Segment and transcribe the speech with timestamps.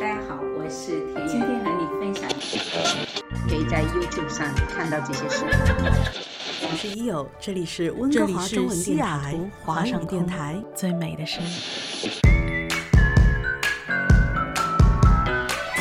[0.00, 2.24] 大家好，我是田园，今天和你分享
[3.46, 5.52] 可以在 YouTube 上看到这些视频。
[6.62, 11.50] 我是伊友，这里是温哥华中文电台华上电台最美的声音。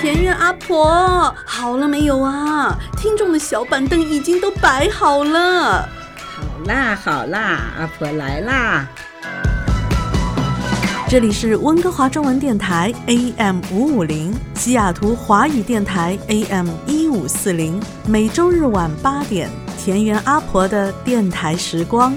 [0.01, 2.77] 田园阿婆，好了没有啊？
[2.97, 5.87] 听众的小板凳已经都摆好了。
[6.17, 8.89] 好啦好啦，阿婆来啦。
[11.11, 17.77] 这里是温哥华中文电台 AM 五五零，西雅图华语电台 AM 一五四零，
[18.07, 22.13] 每周日晚八点，田园阿婆的电台时光。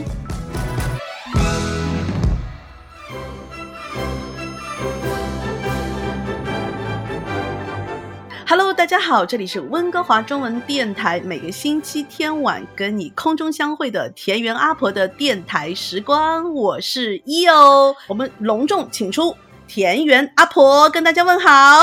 [9.06, 19.36] 好，这里是温哥华中文电台，每个星期天晚跟你空中相会的田园阿婆的电台时光，我是伊欧，我们隆重请出
[19.68, 21.82] 田园阿婆跟大家问好。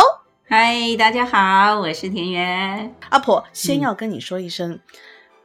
[0.49, 4.79] 嗨，大家好，我是田园阿婆，先要跟你说一声。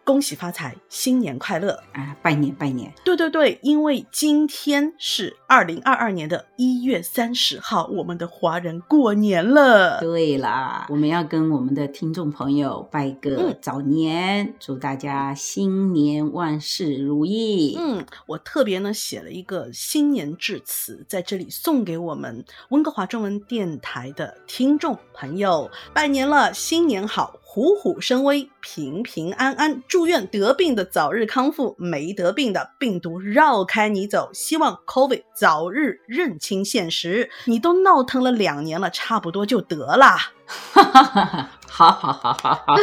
[0.07, 2.17] 恭喜发财，新年快乐啊！
[2.23, 2.95] 拜年拜年。
[3.05, 9.99] 对对对，因为今天是二零二二年的一月三十号，我们的华人过年了。
[9.99, 17.77] 对啦，我们要跟我们的听众朋友拜个早年，祝大家新年万事如意。
[17.77, 27.41] 嗯，我特别呢写了一个新年致辞，在这里送给我们温哥华中文电台的听众朋友，拜年了，新年好。
[27.57, 29.83] 虎虎生威，平平安安。
[29.89, 34.29] 祝愿得病的早日康复，没得病的病毒绕开你走。
[34.35, 37.31] 希望 COVID 早日认清现实。
[37.47, 40.19] 你都闹腾了两年了，差不多就得了。
[40.45, 42.77] 哈哈哈哈好好好好好好，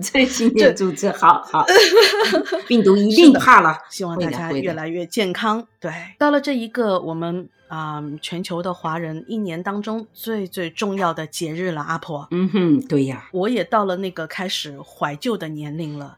[0.00, 1.66] 最新的组织，好好。
[2.68, 5.66] 病毒一定怕了，希望大家越来越健康。
[5.80, 7.48] 对，到了这一个我们。
[7.66, 12.28] 啊，全球的华人一年当中最最重要的节日了，阿婆。
[12.30, 16.16] 嗯哼，对呀，我也到了那个开始怀旧的年龄了。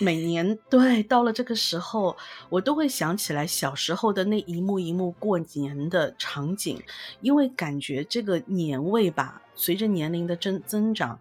[0.00, 2.16] 每年对，到了这个时候，
[2.48, 6.80] 我都会想起来小时候的那一幕一幕过年的场景，
[7.20, 11.18] 因为感觉这个年味吧，随着年龄的增增长。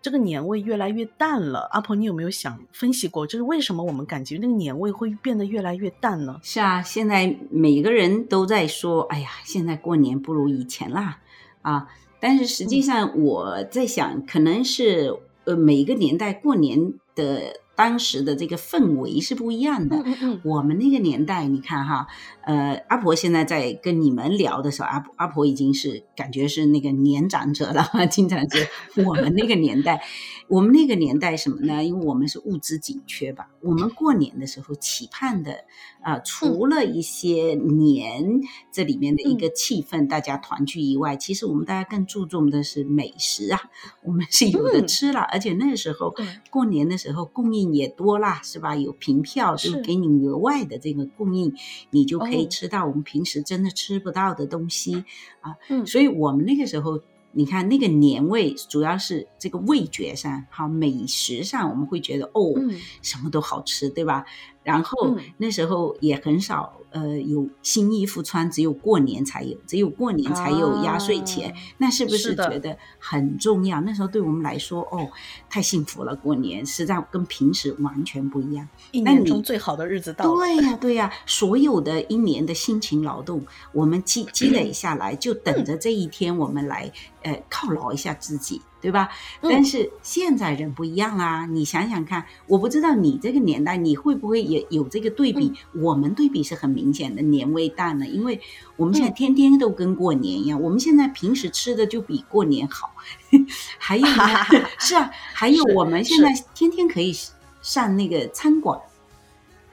[0.00, 6.40] 这个年味越来越淡了，阿婆，你有没有想分析过，就是为什么我们感觉那个年味会变得越来越淡呢？
[6.42, 11.20] 是啊，现在每个人都在说，哎呀，现在过年不如以前啦，
[11.60, 11.86] 啊，
[12.18, 17.60] 但是实际上我在想，可能是呃每一个年代过年的。
[17.74, 19.96] 当时的这个氛围是不一样的。
[20.42, 22.06] 我们那个年代，你看哈，
[22.42, 28.68] 呃，阿婆现在在跟你们聊的时候，阿阿婆已经是感觉是那个年长者了， 经常是
[29.04, 30.02] 我们那个年代，
[30.52, 31.82] 我们那个年代什么呢？
[31.82, 35.64] 因为我们是物资紧缺吧，我们过年的时候期盼的
[36.02, 43.58] 啊，除了一些年这里面的一个气氛，大家团聚以外，其实我们大家更注重的是美食啊，
[44.04, 46.14] 我们是有的吃了，而且那个时候
[46.50, 47.62] 过年的时候供应。
[47.72, 48.76] 也多啦，是吧？
[48.76, 51.54] 有凭票，就给你额外的这个供应，
[51.90, 55.04] 你就可以吃到我们平时真的吃不到的东西
[55.40, 55.56] 啊。
[55.70, 57.00] 嗯，所以我们那个时候，
[57.34, 62.52] 你看那个年味，主要是这个味觉上，好美食上，我们会觉得哦，
[63.00, 64.24] 什么都好吃，对吧？
[64.62, 66.78] 然后那时候也很少。
[66.92, 73.80] 呃，有新衣服穿，只有过年才有，只有过年才有压岁钱，那是不是觉得很重要？
[73.80, 75.08] 那时候对我们来说，哦，
[75.48, 78.68] 太幸福了，过年实在跟平时完全不一样。
[78.90, 80.34] 一年中最好的日子到了。
[80.34, 83.42] 对呀，对呀，所有的一年的辛勤劳动，
[83.72, 86.92] 我们积积累下来，就等着这一天，我们来
[87.22, 88.60] 呃犒劳一下自己。
[88.82, 89.08] 对吧？
[89.40, 95.52] 但是现在人不一样啦，你想想看，我不知道你这个年代你会不会也有这个对比？
[95.72, 98.40] 我们对比是很明显的，年味淡了，因为
[98.76, 102.90] 我们现在天天都跟过年一样，我们现在平时吃的就比过年好，
[103.78, 104.06] 还有
[104.78, 107.16] 是啊，还有我们现在天天可以
[107.62, 108.78] 上那个餐馆。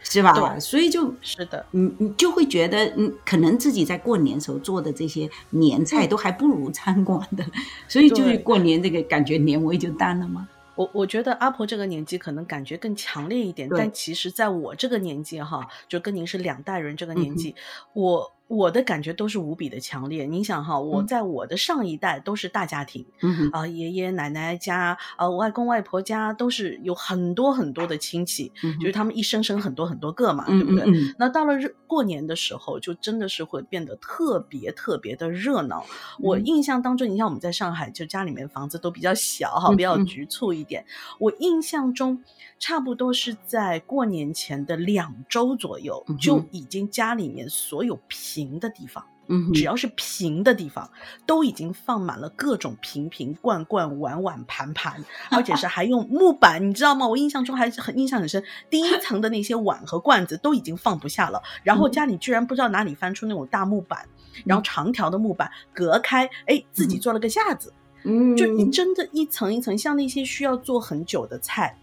[0.09, 0.59] 是吧？
[0.59, 7.45] 所以就是的，你你就会觉得，嗯，可能自己在过年时候做的这些年菜都还不如餐馆的，
[7.88, 10.48] 所以就是过年这个感觉年味就淡了吗？
[10.75, 17.56] 我我觉得阿婆这个年纪可能感觉更强烈一点，但其实在我这个年纪哈，就跟您是两代人这个年纪，
[17.94, 18.31] 我。
[18.50, 20.25] 我的感觉都是无比的强烈。
[20.25, 23.06] 你想哈，我在我的上一代都是大家庭，
[23.51, 28.51] 啊，爷爷奶奶家，啊，外公外婆家都是有很多很多的亲戚，
[28.81, 30.84] 就是他们一生生很多很多个嘛，对不对？
[31.19, 31.54] 那到了
[31.86, 35.86] 过年的时候，就真的是会变得特别特别的热闹。
[36.18, 40.84] 我印象当中，你像我们在上海，就家里面房子都比较小哈，比较局促一点。
[41.19, 42.24] 我印象中，
[42.59, 48.59] 差不多是在过年前的两周左右，就已经家里面所有平。
[48.59, 50.89] 的地方嗯，只要是平的地方，
[51.25, 55.01] 都已经放满了各种瓶瓶罐罐、碗碗盘盘，
[55.31, 57.07] 而且是还用木板，你知道吗？
[57.07, 64.06] 我印象中还是很印象很深，第一层的那些碗和罐子都已经放不下了，然后家里居然不知道哪里翻出那种大木板，
[64.45, 67.71] 然后长条的木板隔开，哎，自己做了个架子，
[68.03, 71.77] 嗯，就你真的一层一层，像那些需要做很久的菜。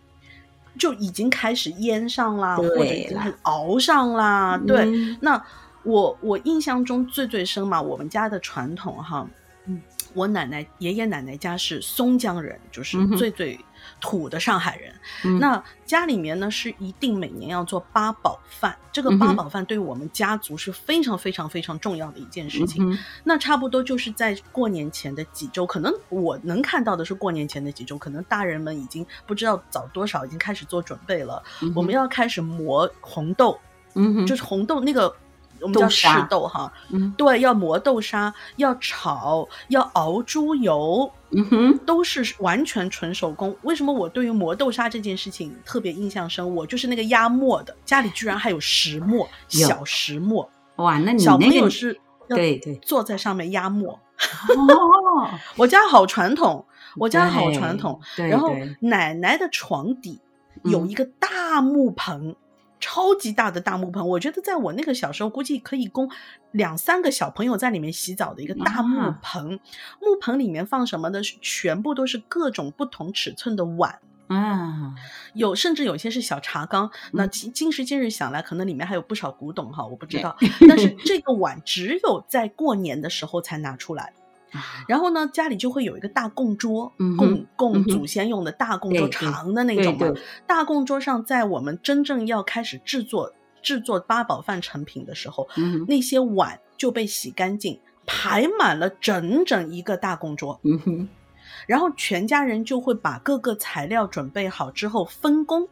[0.78, 4.60] 就已经开始腌上啦，或者已经熬上啦。
[4.66, 4.86] 对，
[5.20, 5.42] 那
[5.82, 9.28] 我我印象中最最深嘛，我们家的传统哈，
[9.66, 9.80] 嗯，
[10.14, 13.58] 我奶奶爷爷奶奶家是松江人，就是最最。
[14.00, 18.76] 土的上海人，那家里面呢是一定每年要做八宝饭。
[18.92, 22.98] 这个八宝饭对于我们家族是非常非常非常重要的一件事情。
[23.24, 31.42] 那差不多就是在过年前的几周，可能我能看到的是过年前的几周，可能大人们已经不知道早多少，已经开始做准备了。
[31.74, 33.58] 我们要开始磨红豆，
[33.94, 35.14] 嗯，就是红豆那个。
[35.60, 43.56] 我们叫赤豆哈，嗯，对，要磨豆沙，要炒，要熬猪油，嗯哼，都是完全纯手工。
[43.62, 46.54] 为什么我对于磨豆沙这件事情特别印象深？
[46.54, 51.98] 我就是那个压磨的，家里居然还有石磨，小石磨，哇，那你小朋友是
[52.28, 53.98] 对对，坐在上面压磨。
[54.48, 56.64] 哦， 我家好传统，
[56.96, 58.00] 我家好传统。
[58.16, 60.20] 然后奶奶的床底
[60.64, 62.34] 有一个大木盆。
[62.78, 66.10] 超级大的大木盆，我觉得在我那个小时候，估计可以供
[66.52, 69.58] 两三个小朋友在里面洗澡的一个大木盆。
[70.00, 71.22] 木盆里面放什么的？
[71.22, 74.94] 全部都是各种不同尺寸的碗啊，
[75.34, 76.90] 有甚至有些是小茶缸。
[77.12, 80.36] 那今今时今日想来，可能里面还有不少古董哈，我不知道。
[80.68, 84.12] 但是这个碗只有在过年的时候才拿出来。
[84.86, 90.06] 然后呢，家里就会有一个大供桌，供供祖先用的大供桌，长的那种嘛。
[90.46, 93.32] 大供桌上，在我们真正要开始制作
[93.62, 95.48] 制作八宝饭成品的时候，
[95.88, 100.58] 那些碗就被洗干净，排满了整整一个大供桌。
[101.66, 105.68] 然后全家人就会把各个材料准备好之后分工。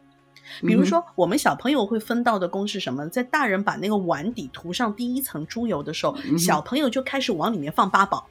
[0.61, 3.07] 比如说，我们小朋友会分到的工是什么？
[3.09, 8.27] 在大人把那个碗底涂上第一层猪油的时候，小朋友就开始往里面放八宝。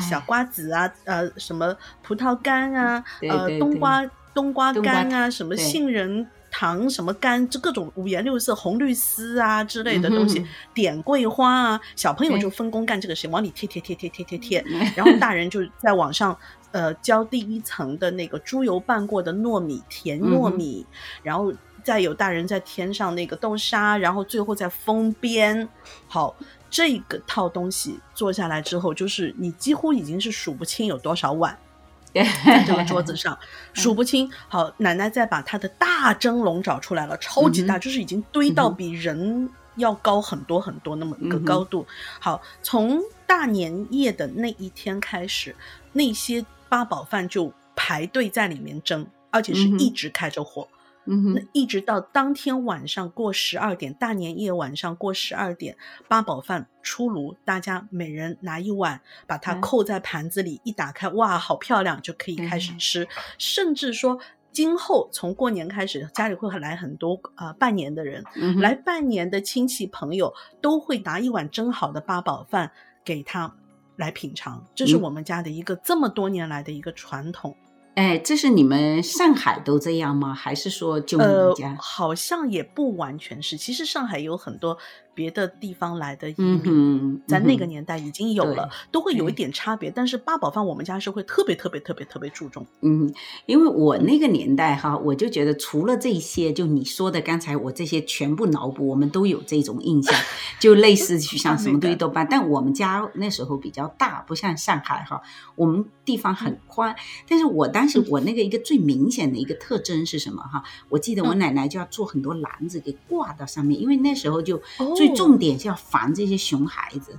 [0.00, 14.64] 小瓜子啊，呃，什么葡萄干啊，呃，冬瓜冬瓜干啊，什么杏仁糖什么干，这各种五颜六色红绿丝啊之类的东西，点桂花啊，小朋友就分工干这个事，往里贴贴贴贴贴贴贴，
[14.94, 16.36] 然后大人就在网上
[16.70, 20.86] 呃浇第一层的那个猪油拌过的糯米甜糯米，
[21.22, 21.52] 然后
[21.82, 25.68] 再有大人在添上那个豆沙，然后最后再封边，
[26.06, 26.36] 好。
[26.72, 31.56] 这个套东西做下来之后，就是你几乎已经是数不清有多少碗
[32.14, 33.38] 在这个桌子上，
[33.74, 34.30] 数不清。
[34.48, 41.86] 好，奶奶再把她的大蒸笼找出来了，超级大，就是已经堆到比人要高很多很多那么一个高度。
[42.18, 45.54] 好，从大年夜的那一天开始，
[45.92, 50.66] 那些八宝饭就排队在里面蒸，而且是一直开着火。
[50.72, 55.76] 嗯哼，一直到当天晚上过十二点，大年夜晚上过十二点，
[56.08, 63.08] 八宝饭出炉，大家每人拿一碗，把它扣在盘子里，一打开，哇，好漂亮，就可以开始吃。
[63.36, 64.18] 甚至说，
[64.52, 68.22] 今后从过年开始，家里会来很多啊拜年的人，
[68.60, 72.70] 来拜年的亲戚朋友都会拿一碗蒸好的八宝饭
[73.04, 73.52] 给他
[73.96, 77.56] 来品尝，这是我们家的一个这么多年来的一个传统。
[77.94, 80.32] 哎，这是你们上海都这样吗？
[80.32, 81.76] 还是说就你们家？
[81.78, 83.56] 好像也不完全是。
[83.56, 84.78] 其实上海有很多。
[85.14, 89.90] 别的地方来的移民，在那个年代已经有了，都会有一点差别。
[89.90, 92.66] 但是八宝饭我们家是会特别特别特别特别注重。
[92.80, 93.12] 嗯，
[93.46, 100.14] 因为我那个年代哈，我就觉得除了这些，就你说的刚才我这些全部脑补，我们都有这种印象，
[100.58, 102.26] 就类似 于像什么东西都办。
[102.30, 105.20] 但我们家那时候比较大，不像上海哈，
[105.56, 106.94] 我们地方很宽。
[107.28, 110.62] 但是我当时我那个一个最明显的一个特征是什么哈？
[110.88, 114.60] 我记得我奶奶就要做很多篮子给挂到上面，因为那时候就。
[115.06, 117.18] 最重点是要防这些熊孩子，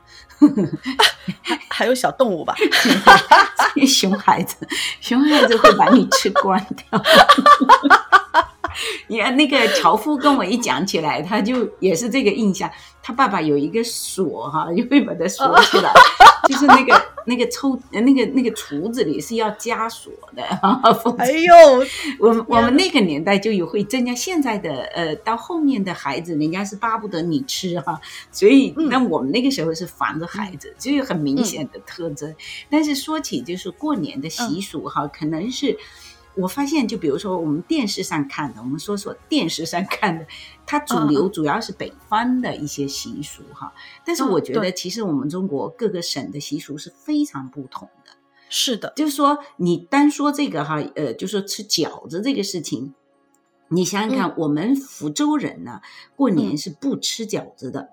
[1.41, 2.55] 还 还有小动物吧？
[3.75, 4.55] 这些熊孩子，
[5.01, 7.03] 熊孩子会把你吃 光掉。
[9.07, 12.69] 你看那个樵夫跟我一讲起来，他就也是这个印象。
[13.05, 15.91] 他爸爸有一个锁哈， 就会把它锁起来，
[16.47, 20.41] 就是那个那个抽那个那个橱子里是要加锁的。
[21.17, 21.53] 哎呦，
[22.17, 27.99] 我我们那个年代就有会增加，现在的呃到后面的孩子，人家是巴不得你吃哈，
[28.31, 32.33] 所以那我们那个时候是防着孩子，就有很明显的特征。
[32.69, 35.77] 但是说起就是过年的习俗哈，可能是。
[36.35, 40.25] 我发现，就比如说我们电视上看的，我们说说电视上看的，
[40.65, 43.73] 它主流主要是北方的一些习俗哈。
[44.05, 48.11] 但是我觉得，其实我们中国各个省的习俗是非常不同的。
[48.49, 52.93] 是的，就是说你单说这个哈，呃，就说吃饺子这个事情，
[53.69, 55.81] 你想想看，我们福州人呢，
[56.15, 57.89] 过年是不吃饺子的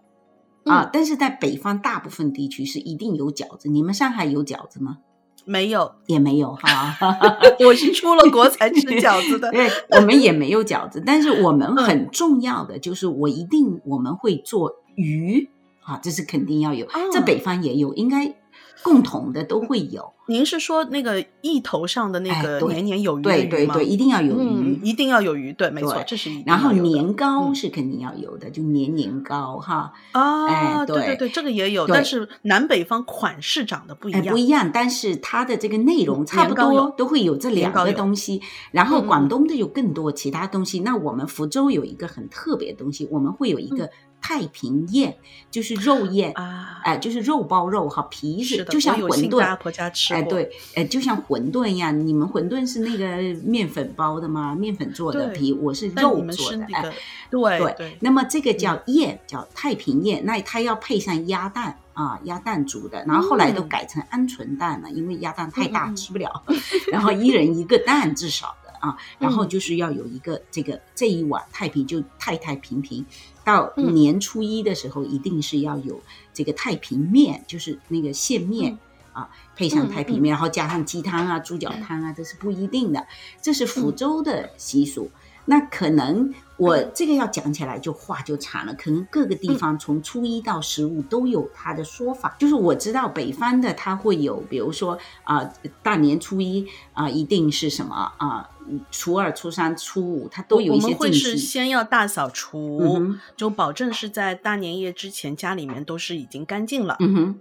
[0.64, 3.68] 啊，但是在北方大部分地区是一定有饺子。
[3.68, 4.98] 你们上海有饺子吗？
[5.44, 6.96] 没有，也没有哈。
[7.64, 9.50] 我是出了国才吃饺子的。
[9.52, 15.48] 对，我们也没有饺子，但是我们很重要的就是，我一定我们会做鱼
[15.82, 16.86] 啊，这是肯定要有。
[17.12, 18.34] 这北方也有，应该
[18.82, 20.12] 共同的都会有。
[20.26, 25.52] 您是说那个意头上的那个年年有余对对对，一定要有余，一定要有余。
[25.52, 26.30] 对，没错，这是。
[26.46, 29.92] 然后年糕是肯定要有的，就年年糕哈。
[30.12, 34.70] 啊，对对对，这个也有，但是南北方款式长得不一样，不一样。
[34.72, 38.40] 但是它的这个内容差不多，都会有这两个东西。
[38.70, 40.78] 然后广东的有更多其他东西。
[40.80, 45.16] 那我们福州有一个很特别的东西，我们会有一个太平宴，
[45.50, 49.56] 就是肉宴啊，哎，就是肉包肉哈，皮是就像馄饨。
[49.56, 50.14] 婆家吃。
[50.14, 53.06] 哎，对，哎，就像馄饨一样，你们馄饨是那个
[53.42, 54.54] 面粉包的吗？
[54.54, 56.92] 面粉做的皮，我是肉做的，哎，
[57.30, 57.96] 对对。
[58.00, 66.42] 那么这个叫宴，叫太平宴，那它要配上鸭蛋啊，鸭蛋煮的，然后后来都改成鹌鹑蛋了，因为鸭蛋太大吃不了，
[66.92, 73.04] 然后一人一个蛋至少的啊，然后就是要有一个这个这一碗太平就太太平平，
[73.50, 76.00] 到年初一的时候一定是要有
[76.32, 78.78] 这个太平面，就是那个线面。
[79.12, 83.08] 啊，配上太平面，然后加上鸡汤啊、猪脚汤啊，这是不一定的。
[83.42, 85.10] 这是福州的习俗。
[85.46, 88.74] 那可能我这个要讲起来就话就长了。
[88.74, 92.36] 可能各个地方从初一到十五都有它的说法。
[92.38, 95.50] 就是我知道北方的它会有，比如说啊，
[95.82, 98.48] 大年初一啊，一定是什么啊，
[98.90, 100.98] 初二、初三、初五，它都有一些禁忌。
[100.98, 106.96] 会是先要大扫除，就保证是在大年夜之前家里面都是已经干净了。
[107.00, 107.38] 嗯哼。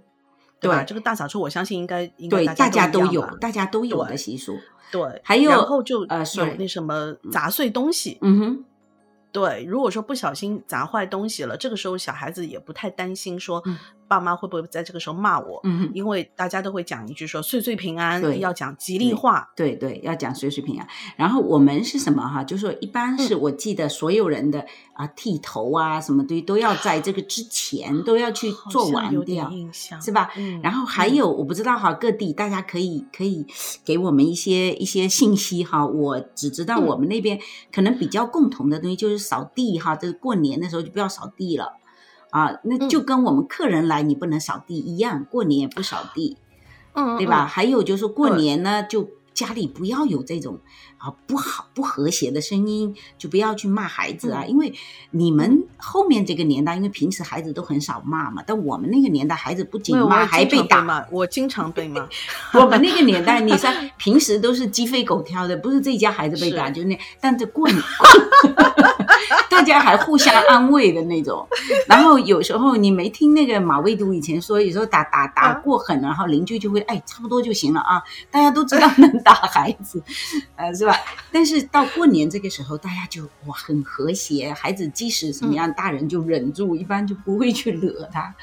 [0.61, 0.83] 对吧？
[0.83, 4.57] 这个大扫除，我相信应该应该大家都有，大家都有的习俗。
[4.91, 8.17] 对，还有然后就呃有那什么砸碎东西。
[8.21, 8.65] 嗯哼。
[9.31, 13.63] 对，如果说不小心砸坏东西了，这个时候小孩子也不太担心，说
[14.09, 15.61] 爸妈会不会在这个时候骂我？
[15.63, 19.51] 嗯，因为大家都会讲一句说“岁岁平安”，要讲吉利话。
[19.55, 20.87] 对对，要讲“岁岁平安”。
[21.15, 22.43] 然后我们是什么哈？
[22.43, 29.51] 就是说，一般是我记得所有人的啊剃头啊什么的都要在这个之前都要去做完掉，
[30.01, 30.31] 是吧？
[30.63, 33.45] 然后还有我不知道哈，各地大家可以可以
[33.85, 35.85] 给我们一些一些信息哈。
[35.85, 37.39] 我只知道我们那边
[37.71, 41.78] 可能比较共同的东西就是扫地哈，这过年的时候就不要扫地了。
[42.31, 46.38] 啊，那就跟我们客人来你不能扫地一样，过年也不扫地，
[46.93, 47.45] 嗯，对吧？
[47.45, 50.59] 还有就是过年呢，就家里不要有这种
[50.98, 54.74] 啊不好不和谐的声音，就不要去骂孩子啊，因为
[55.12, 62.07] 你们后面这个年代，因为平时孩子都很少骂嘛，但我们那个年代孩子不仅骂还被打，我经常被骂。
[62.53, 67.81] 我们那个年代， 你说平时都是鸡飞狗跳的，不是这家孩子被打，就那，但这过年。
[69.50, 71.48] 大家还互相安慰的那种，
[71.88, 78.01] 然后有时候你没听那个马未都以前说，有时候打打打过狠，然后邻居就会哎，差不多就行了啊。
[78.31, 80.01] 大家都知道能打孩子，
[80.55, 80.95] 呃，是吧？
[81.31, 88.33] 但是到过年这个时候，大家就哇很和谐，孩子即使什么样，大人就忍住，一般就不会去惹他，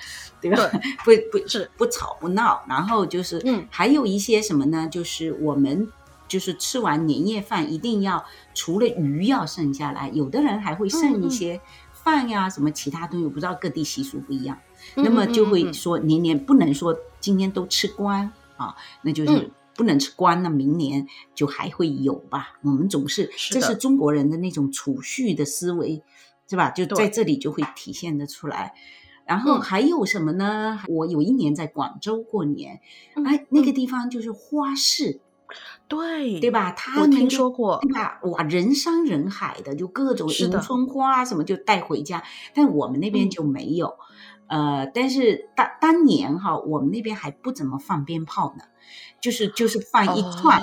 [0.40, 0.70] 对吧？
[1.04, 4.88] 不不是不吵不闹，然后就是嗯，还有一些什么呢？
[4.90, 5.88] 就是我们。
[6.28, 11.60] 就是吃完年夜饭一定要除了鱼要剩下来，有的人还会剩一些
[11.92, 14.58] 饭呀，什么其他东西，我不知道各地习俗不一样。
[14.94, 22.58] 那么就会说年年不能说今天都吃光啊，那就是不能吃光，那明年就还会有吧。
[22.62, 26.02] 我们总是这是中国人的那种储蓄的思维，
[26.48, 26.70] 是吧？
[26.70, 28.74] 就在这里就会体现的出来。
[29.24, 30.80] 然后还有什么呢？
[30.88, 32.80] 我有一年在广州过年，
[33.24, 35.20] 哎，那个地方就是花市。
[35.88, 36.72] 对对吧？
[36.72, 38.20] 他我听说过，对吧？
[38.24, 42.22] 哇，人山人海的，就各种迎春花什么就带回家，
[42.54, 43.94] 但我们那边就没有。
[44.48, 48.64] 呃，但是当当年哈，我们那边还不怎么放鞭炮呢。
[49.20, 50.60] 就是就是放一串，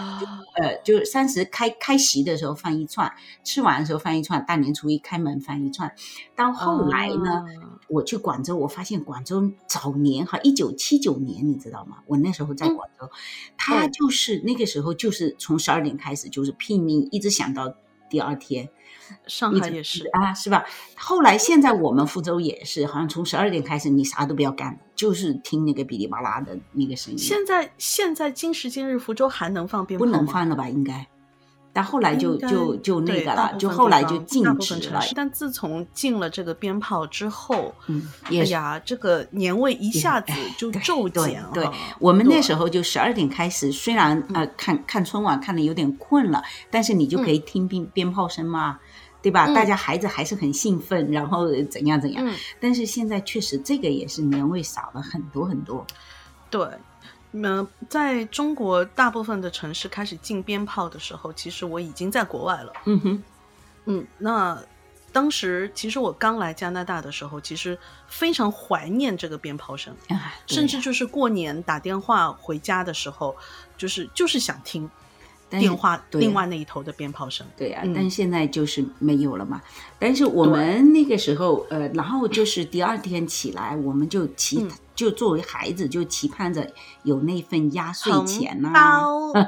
[0.56, 3.12] 呃，就是三十开开席的时候放一串，
[3.44, 5.94] 吃完的时候放一串，大年初一开门放一串。
[6.36, 7.46] 到后来呢，
[7.89, 11.98] 我去广州，我发现广州早年哈，一九七九年，你知道吗？
[12.06, 13.10] 我那时候在广州，
[13.58, 17.75] 他就是那个时候就是从十二点开始，就是拼命一直想到
[18.13, 18.70] 第二天。
[19.27, 20.63] 上海也是啊，是吧？
[20.96, 27.17] 后来现在我们福州也是，好像从十二点开始，你啥都不要干，就是听那个哔哩吧啦的那个声音。
[27.17, 30.70] 现在现在今时今日，福州还能放鞭炮不能放了吧？
[30.70, 31.08] 应该
[31.75, 35.01] 但后来就就就那个了，就后来就禁止了。
[35.15, 41.50] 但自从禁了这个鞭炮之后，嗯，哎呀，这个年味一下子就骤减了。
[41.51, 48.80] 对，我们那时候就十二点开始，虽然呃看看春晚看的有点困了，但是你就可以听鞭鞭炮声嘛，
[49.24, 49.48] 对吧？
[49.48, 52.24] 大家孩子还是很兴奋，然后怎样怎样。
[52.60, 55.84] 但是现在确实这个也是年味少了很多很多。
[56.51, 56.68] 对。
[57.36, 62.72] 那在中国大部分的城市开始禁鞭炮的时候，其实我已经在国外了。
[62.86, 63.24] 嗯哼，
[63.86, 64.62] 嗯，那
[65.12, 69.96] 当时其实我刚来加拿大的时候，其实非常怀念这个鞭炮声，
[70.46, 73.36] 甚至就是过年打电话回家的时候，
[73.78, 74.90] 就是就是想听
[75.60, 77.45] 电话另外那一头的鞭炮声。
[77.57, 79.62] 对啊，但现在就是没有了嘛。
[80.00, 84.67] 但是我们那个时候，呃，然后就是第二天起来，我们就期。
[84.95, 88.72] 就作为孩子，就期盼着有那份压岁钱呐，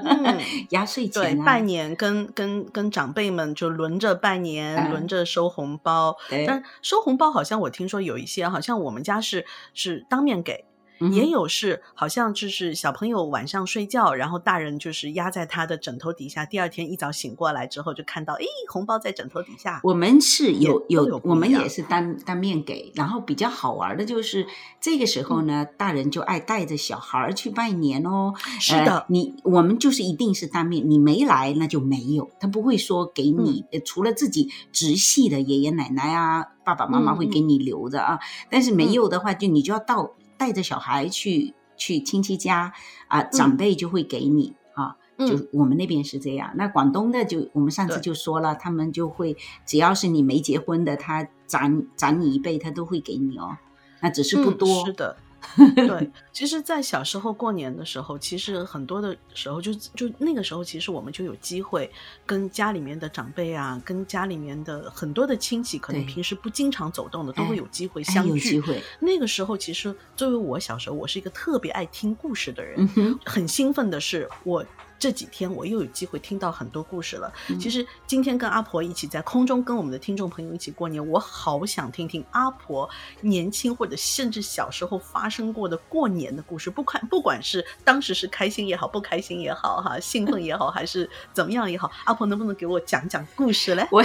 [0.71, 6.17] 压岁钱拜年，跟跟跟长辈们就轮着拜年，轮着收红包。
[6.47, 9.45] 但收红包好像我听说有一些，好像我们家是
[9.75, 10.65] 是当面给。
[11.11, 19.81] 也有是，好像就是小朋友晚上睡觉，然后大人就是压在他的枕头底下，第二天一早醒过来之后就看到，哎，红包在枕头底下。
[19.83, 22.91] 我们是有有，我们也是当当面给。
[22.95, 24.47] 然后比较好玩的就是
[24.79, 28.33] 这个时候呢，大人就爱带着小孩去拜年哦。
[28.59, 40.11] 是的，你我们就是一定是当面，你没来那就没有，他不会说给你，除了自己直系的爷爷奶奶啊、爸爸妈妈会给你留着啊，但是没有的话，就你就要到。
[40.37, 42.73] 带着小孩去去亲戚家
[43.07, 46.51] 啊，长辈就会给你啊，就我们那边是这样。
[46.55, 53.57] 那广东的就我们上次就说了，他们就会只要是你没结婚的，他攒攒你一辈，他都会给你哦。
[54.01, 54.85] 那只是不多。
[54.85, 55.17] 是的。
[55.75, 61.89] 对，其实，在小时候过年的时候，其实很多的时候，就就那个时候，其实我们就有机会
[62.25, 68.39] 跟家里面的长辈啊，跟家里面的很多的亲戚，可能平时不经常走动的，都会有机会相聚。
[68.39, 68.81] 机会。
[68.99, 72.87] 那个时候，其实作为我小时候，我是一个特别爱听故事的人，
[73.25, 74.65] 很兴奋的是我。
[74.97, 77.31] 这几天我又有机会听到很多故事了。
[77.59, 82.89] 其实今天跟阿婆一起在空中跟我们的听众朋友一起过年，我好想听听阿婆
[83.21, 86.69] 年轻或者甚至小时候发生过的过年的故事。
[86.69, 93.87] 不管不管是当时是开心也好，不开心也好，哈，兴奋也好，还是怎么样也好，阿婆能不能给我讲讲故事嘞？
[93.91, 94.03] 我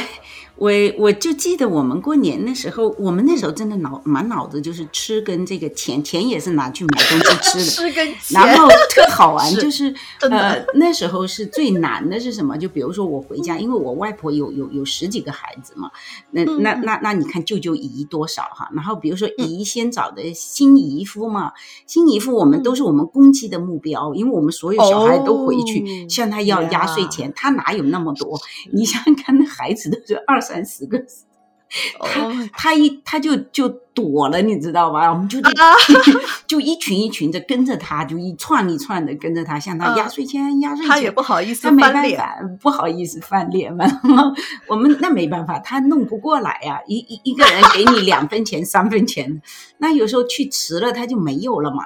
[0.57, 10.91] 我我就记得我们过年的时候，我们那时候真的脑满脑子就是吃跟这个钱，钱也是拿去买东西吃的， 吃跟钱，然后特好玩，就是 呃那。
[11.01, 12.59] 时候是最难的是什么？
[12.59, 15.91] 就比如说我回家，因为我外婆有有有十几个孩子嘛，
[16.33, 18.69] 那那那那你看舅舅姨多少哈？
[18.75, 21.53] 然后比如说姨先找的新姨夫嘛，
[21.87, 28.39] 新姨夫我们都是我们攻击的目标，因为我们所有小孩都回去向他要压岁钱，他哪有那么多？
[28.73, 31.03] 你想想看，那孩子都是二三十个，
[32.01, 33.73] 他他一他就就。
[34.01, 35.11] 躲了，你知道吧？
[35.11, 35.39] 我们就
[36.47, 40.91] 就一群一群的跟着他，就一串一串的跟着他，向他压岁钱、压岁钱。
[40.91, 42.19] 他也不好意思翻脸，
[42.61, 43.85] 不好意思翻脸嘛。
[44.67, 46.81] 我们那没办法，他弄不过来呀。
[46.87, 49.43] 一一一个人给你两分钱、三分钱，
[49.79, 51.85] 那有时候去迟了他就没有了嘛。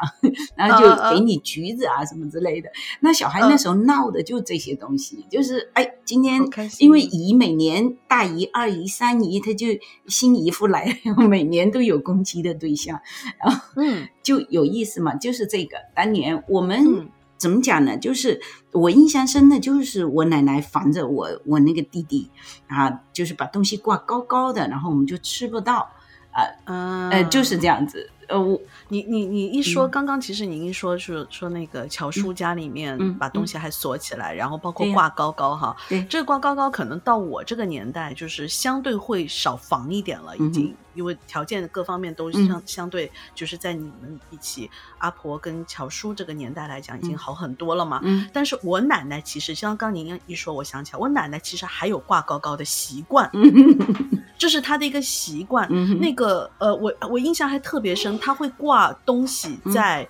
[0.56, 2.68] 然后就给你橘子啊什么之类的。
[3.00, 6.40] 那小孩那时候闹的就这些东西，就是哎，今天
[6.78, 9.66] 因为姨每年大姨、二姨、三姨，他就
[10.06, 10.96] 新姨夫来，
[11.28, 12.03] 每年都有。
[12.04, 13.00] 有攻击的对象，
[13.42, 15.14] 然后嗯， 就有意思嘛。
[15.14, 17.96] 就是这个当年我们怎么讲呢？
[17.96, 18.40] 就是
[18.72, 22.30] 我印象深的，就是我奶奶防着我，我那个弟弟
[22.68, 25.90] 啊，就是把东西挂高高的，然后我们就吃不到
[26.30, 28.10] 啊，呃，就是这样子。
[28.28, 36.04] 呃，我你你你一说，刚刚其实你一说是说那个乔叔家里面把东西还锁起来，然后包括挂高高哈，对。
[36.04, 48.00] 这个挂高高可能到我这个年代就是相对会少防一点了，已经因为条件各方面都相相对就是在你们一起阿婆跟乔叔这个年代来讲已经好很多了嘛。
[48.04, 48.28] 嗯。
[48.32, 53.30] 但是我奶奶其实像刚您一说，我想起来我奶奶其实还有挂高高的习惯。
[54.36, 55.68] 这是他的一个习惯，
[56.00, 60.06] 那个呃，我我印象还特别深，他会挂东西在，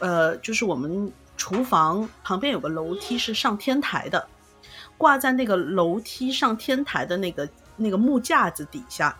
[0.00, 4.28] 呃，就是我们厨房旁边有个楼梯是上天台的，
[4.96, 9.16] 挂在那个楼梯上天台的那个那个木架子底下。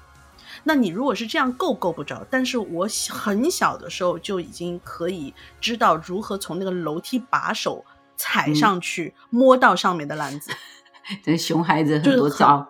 [0.64, 7.84] 那你如果是这样够够不着，但是我很小的时候就已经可以知道如何从那个楼梯把手
[8.16, 10.50] 踩上去摸到上面的篮子。
[11.22, 12.66] 这熊孩子很多招。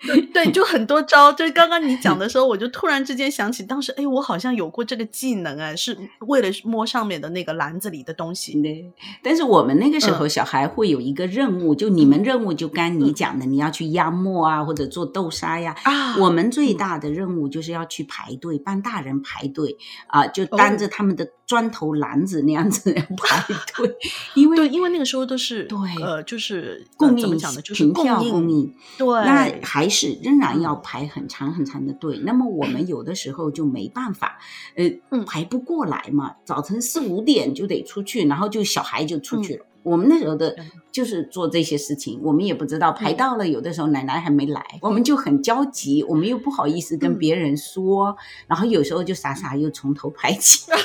[0.00, 1.32] 对 对，就很多招。
[1.32, 8.60] 就是刚刚你讲的时候，我就突然之间想起，当时哎，我好像有过这个技能哎，是为了摸上面的那个篮子里的东西。
[8.60, 15.74] 对，但是我们那个时候小孩会有一个任务，就你们任务就刚你讲的，你要去压墨啊，或者做豆沙呀。
[15.84, 19.76] 啊，我们最大的任务就是要去排队，帮大人排队
[20.08, 23.96] 啊，就担着他们的砖头篮子那样子排队。
[24.34, 28.74] 因为因为那个时候都是对呃，就是供应讲的，就是供应。
[28.98, 32.18] 对，那还是仍然要排很长很长的队。
[32.24, 34.38] 那么我们有的时候就没办法，
[34.74, 36.34] 呃，排不过来嘛。
[36.44, 39.64] 早晨四五点就得出去，然后就小孩就出去了。
[39.82, 40.56] 我们那时候的
[40.90, 48.16] 就是做这些事情，我们也不知道排到了，有的时候奶奶还没来，我们就很焦急，我们又不好意思跟别人说，
[48.48, 50.66] 然后有时候就傻傻又从头排起。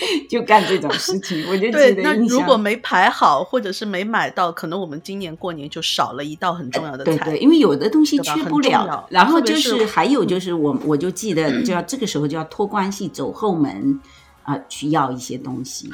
[0.28, 2.02] 就干这种事情，我就记得。
[2.02, 7.24] 那如果没排好，或者是没买到，可能我们今年过年就少了一道很重要的菜。
[7.24, 9.06] 对对，因为有的东西去不了。
[9.10, 14.00] 然后就是还有就是我我就记得，就要 这个时候就要托关系走后门
[14.42, 15.92] 啊，去要一些东西。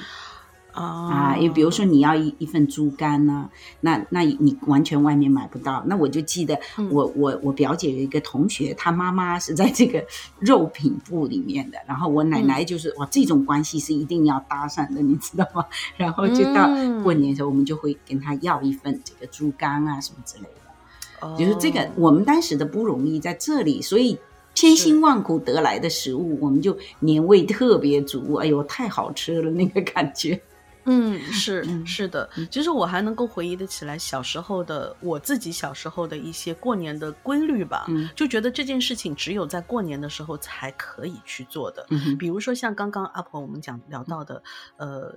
[0.76, 3.48] 啊，也比如说你要一一份猪肝呢，
[3.80, 5.82] 那那你完全外面买不到。
[5.86, 6.58] 那我就记得
[6.90, 10.04] 我我我表姐有一个同学，她妈妈是在这个
[10.38, 15.64] 肉品部里面的，然后我奶奶就是哇，这种关系是一定要搭上的，你知道吗？
[15.96, 16.68] 然后就到
[17.02, 21.36] 过年的时候，我们就会跟她要一份这个猪肝啊什么之类的。
[21.38, 24.18] 就是这个我们当时的不容易在这里，所以
[24.54, 28.34] 千辛万苦得来的食物，我们就年味特别足。
[28.34, 30.38] 哎呦，太好吃了那个感觉。
[30.86, 41.86] 嗯，是是的，其实我还能够回忆得起来小时候的我自己小时候的一些过年的规律吧，就觉得这件事情只有在过年的时候才可以去做的。
[42.18, 44.42] 比如说像刚刚阿婆我们讲聊到的，
[44.76, 45.14] 呃，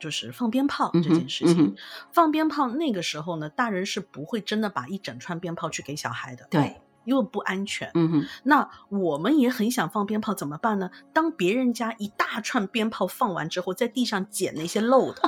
[0.00, 1.76] 就是放鞭炮这件事情。
[2.10, 6.46] 放鞭炮那个时候呢，大人是不会真的把一整串鞭炮去给小孩的。
[6.50, 6.80] 对。
[7.04, 10.90] 因为不安全，嗯哼，那我们也很想放鞭炮，怎么办呢？
[11.12, 15.20] 当别人家一大串鞭炮放完之后，在地上捡那些漏的、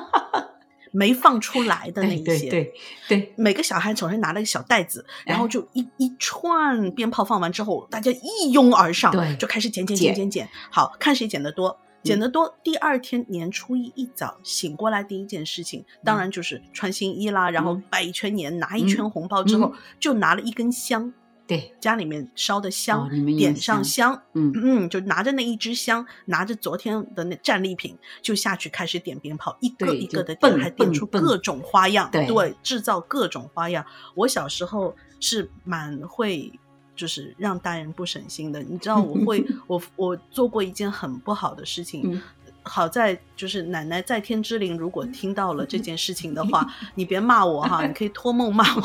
[0.93, 2.75] 没放出来的那一些，对
[3.09, 12.55] 对，每个小孩手上拿了一个小袋子，然后就一一串鞭炮放完之后，大家一拥而上，对，就开始捡捡捡捡捡，好看谁捡得多，捡得多。
[12.63, 21.13] 第二天年初一一早醒过来，第一件事情当然就是穿新衣啦，然后拜一圈年，拿一圈红包之后，就拿了一根香。
[21.53, 33.85] 对，家里面烧的香，点上香，嗯嗯，就拿着那一支香，拿着昨天的那战利品，就下去开始点鞭炮，一个一个的点，还点出各种花样，对，制造各种花样。
[34.15, 36.51] 我小时候是蛮会，
[36.97, 38.63] 就是让大人不省心的。
[38.63, 42.21] 你知道， 我会，我我做过一件很不好的事情。
[42.65, 48.83] 好在就是奶奶在天之灵，如果听到了这件事情的话， 你别骂我哈， 你可以托梦骂我。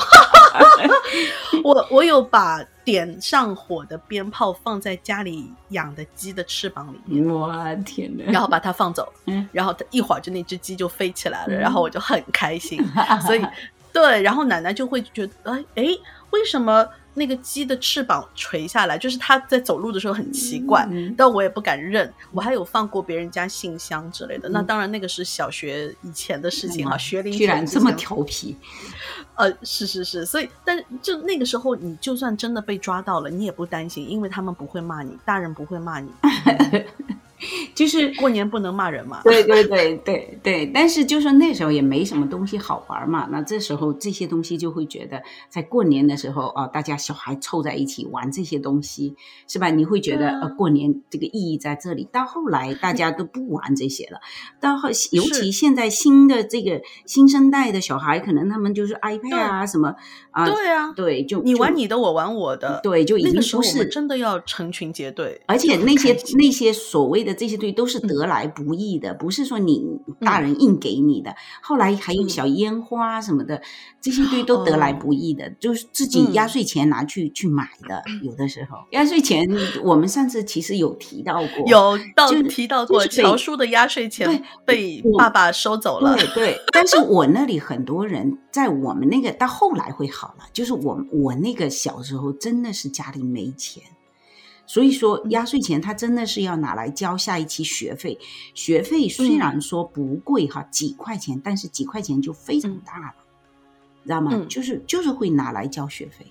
[1.64, 8.24] 我我有把点上火的鞭炮放在家里养的鸡的翅膀里面，我天哪！
[8.32, 12.84] 然后把它放走，嗯然后一会儿就那只鸡就飞起来了，然后我就很开心。
[13.26, 13.46] 所以
[13.94, 15.84] 对，然后奶奶就会觉得，哎哎，
[16.32, 16.88] 为什么？
[17.18, 22.14] 那个鸡的翅膀垂下来，就是它在走路的时候很奇怪，但我也不敢认。
[22.32, 24.48] 我还有放过别人家信箱之类的。
[24.50, 26.96] 那当然，那个是小学以前的事情哈。
[26.98, 28.56] 学龄居然这么调皮，
[29.36, 36.10] 呃，是是是，所以，但就那个时候，你就算真的被抓到了，你也不担心，因为他们不会骂你，大人不会骂你。
[37.76, 49.16] 就是过年不能骂人嘛，对对对对对，但是就说那时候也没什么东西好玩嘛，那这时候这些东西就会觉得在过年的时候啊，大家小孩凑在一起玩这些东西
[49.48, 49.70] 是吧？
[49.70, 52.08] 你会觉得呃过年这个意义在这里。
[52.12, 54.20] 到后来大家都不玩这些了，
[54.60, 59.94] 到后尤其现在新的这个新生代的小孩，可能他们就是 iPad 啊什么
[60.32, 69.86] 啊，对啊，对，就你玩你的，我玩我的，对，就已经不是真的要成群结队，而且那些那些所谓的这些队都是得来不易的，不是说你
[70.22, 71.36] 大人硬给你的。
[71.62, 73.62] 后来还有小烟花什么的，
[74.00, 78.02] 这些队都得来不易的，就是自己压岁钱拿去去买的。
[78.24, 79.46] 有的时候压岁钱，
[79.84, 86.16] 我们上次其实有提到过，有到提到过乔叔的压岁钱被爸爸收走了。
[86.16, 93.84] 对对，但是我那里很多人在我们那个到后来会好了，就是我我那个小时候真的是家里没钱。
[94.68, 98.20] 所以说压岁钱，它真的是要拿来交下一期学费。
[98.54, 103.16] 学费虽然说不贵哈，几块钱，但是几块钱就非常大了，
[104.04, 104.46] 知道吗？
[104.50, 106.28] 就是就是会拿来交学费。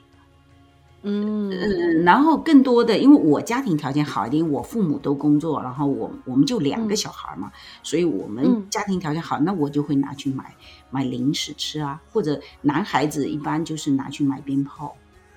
[1.08, 10.54] 嗯嗯，然后更多的，因为我家庭条件好一点，我父母都工作，然后我我们就两个小孩嘛，所以我们家庭条件好，那我就会拿去买
[10.90, 14.94] 买零食吃啊，或者男孩子一般就是拿去买鞭炮。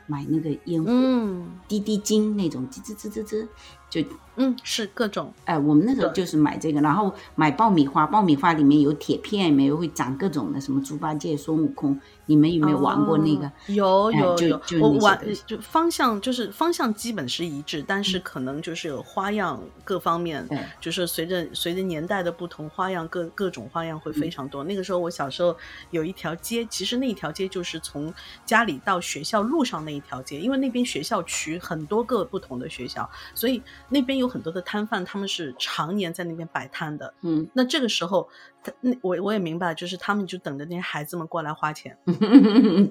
[0.09, 1.51] 买那个烟火，嗯。
[1.67, 3.47] 滴滴金那种，吱吱吱吱吱，
[3.89, 4.02] 就
[4.41, 13.45] 嗯，是各种哎、我们那时候就是买这个，然后买爆米花，爆米花里面有铁片，里面会长各种的什么猪八戒、孙悟空，你们有没有玩过那个？
[13.45, 24.63] 哦有有有，就我玩就方向就是方向基本是一致，但是嗯可能就是有花样各方面，对就是随着随着年代的不同，花样各各种花样会嗯非常多。
[24.63, 25.54] 那个时候我小时候
[25.91, 28.13] 有一条街，其实那一条街就是从
[28.45, 37.13] 家里到学校路上那一条街，因为那边学校区很多个不同的学校，所以那边有很多的摊贩，他们是常年在那边摆摊的。
[37.21, 38.30] 嗯，那这个时候，
[38.63, 41.97] 他那我我也明白，就是他们就等着那些孩子们过来花钱。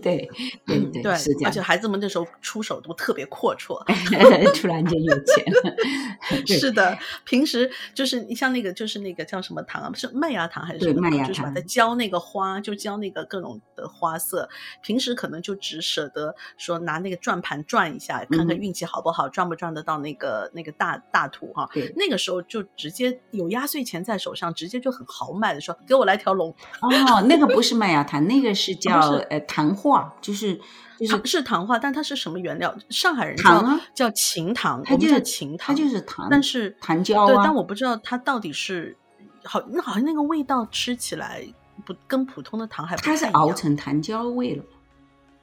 [0.02, 0.28] 对
[0.66, 1.12] 对对，
[1.44, 3.78] 而且，孩子们那时候出手都特别阔绰。
[4.60, 9.90] 突然间有钱了， 是的，平时就是你像那个，就是那个叫什么糖啊？
[9.94, 11.10] 是麦芽糖还是什么糖？
[11.10, 14.48] 麦芽糖就是把它浇那个花，就浇那个各种的花色。
[14.82, 26.48] 平时可能就只舍得说拿那个转盘转一下，看看嗯运气好不好，转不转得到那个那个大大土哈、对那个时候就直接有压岁钱在手上，直接就很豪迈的说：“给我来条龙。
[26.80, 28.98] 哦，那个不是麦芽糖，那个是 叫
[29.30, 30.58] 呃糖化，就是
[30.98, 32.74] 就是糖是糖化，但它是什么原料？
[32.90, 38.96] 上海人叫糖啊叫秦糖，它就是秦糖，它就是糖，但是糖胶对，啊但我不知道它到底是
[39.44, 41.42] 好，那好像那个味道吃起来
[41.84, 44.64] 不跟普通的糖还不它是熬成糖胶味了。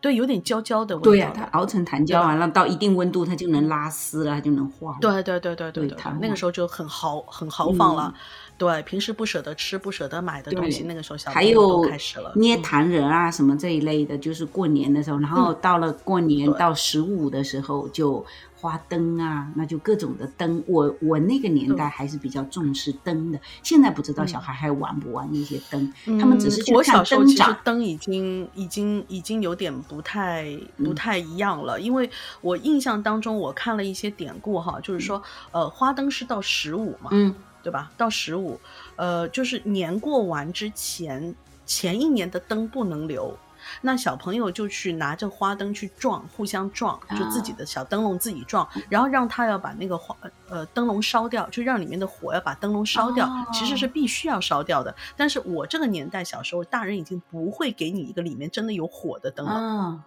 [0.01, 1.06] 对，有点焦焦的味道。
[1.10, 4.97] 对呀、它熬成糖胶完了，到一定温度它就能拉丝了，它就能化了。
[5.01, 8.13] 对对对对对对糖那个时候就很豪很豪放了。
[8.13, 8.19] 嗯
[8.58, 12.62] 对，平时不舍得吃、不舍得买的东西，那个时候小还朋友都有开始了捏嗯。
[12.62, 16.60] 糖人啊什么这一类的，就是过年的时候，然后到了过年对。
[16.60, 20.63] 到十五的时候就花灯啊，那就各种的灯。
[20.65, 30.46] 我我那个年代还是比较重视灯的，现在不知道小孩还玩不玩那些灯，他们只是嗯我小时候其实灯已经已经已经有点不太
[30.78, 32.10] 不嗯太一样了，因为
[32.41, 37.91] 我印象当中我看了一些典故哈，就是说呃花灯是到十五嘛，嗯，对吧？
[37.97, 38.60] 到十五，
[38.95, 41.34] 呃，就是年过完之前，
[41.65, 43.36] 前一年的灯不能留。
[43.82, 50.15] 那小朋友就去拿着花灯去撞，互相撞，就自己的小灯笼自己撞，然后让他要把那个花
[50.47, 54.95] 呃灯笼烧掉，就让里面的火要把灯笼烧掉，哦其实是必须要烧掉的。
[55.17, 59.99] 但是我这个年代小时候，大人已经不会给你一个里面真的有火的灯了，啊，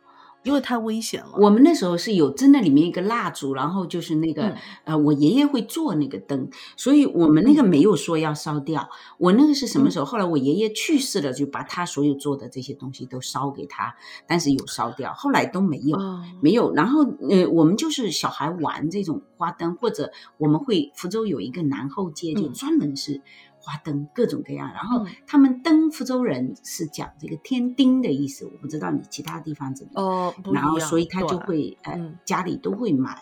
[0.49, 1.33] 因为太危险了。
[1.39, 8.89] 我们那时候是有真的里面一个蜡烛，然后就是那个、嗯呃，我爷爷会做那个灯，所以我们那个嗯没有说要烧掉。
[9.19, 10.05] 我那个是什么时候？
[10.05, 13.95] 后来我爷爷去世了，就把他所有做的这些东西都烧给他，
[14.27, 15.97] 但是有烧掉，后来都没有。
[15.97, 23.21] 哦没有，然后呃，我们就是小孩玩这种花灯，或者我们会福州有一个南后街，就嗯专门是
[23.68, 24.72] 花灯，各种各样。
[24.72, 29.92] 然后嗯他们灯福州人是讲这个天丁的意思，我不知道你其他地方怎么。
[30.00, 33.20] 哦，然后所以他就会呃、嗯家里都会买，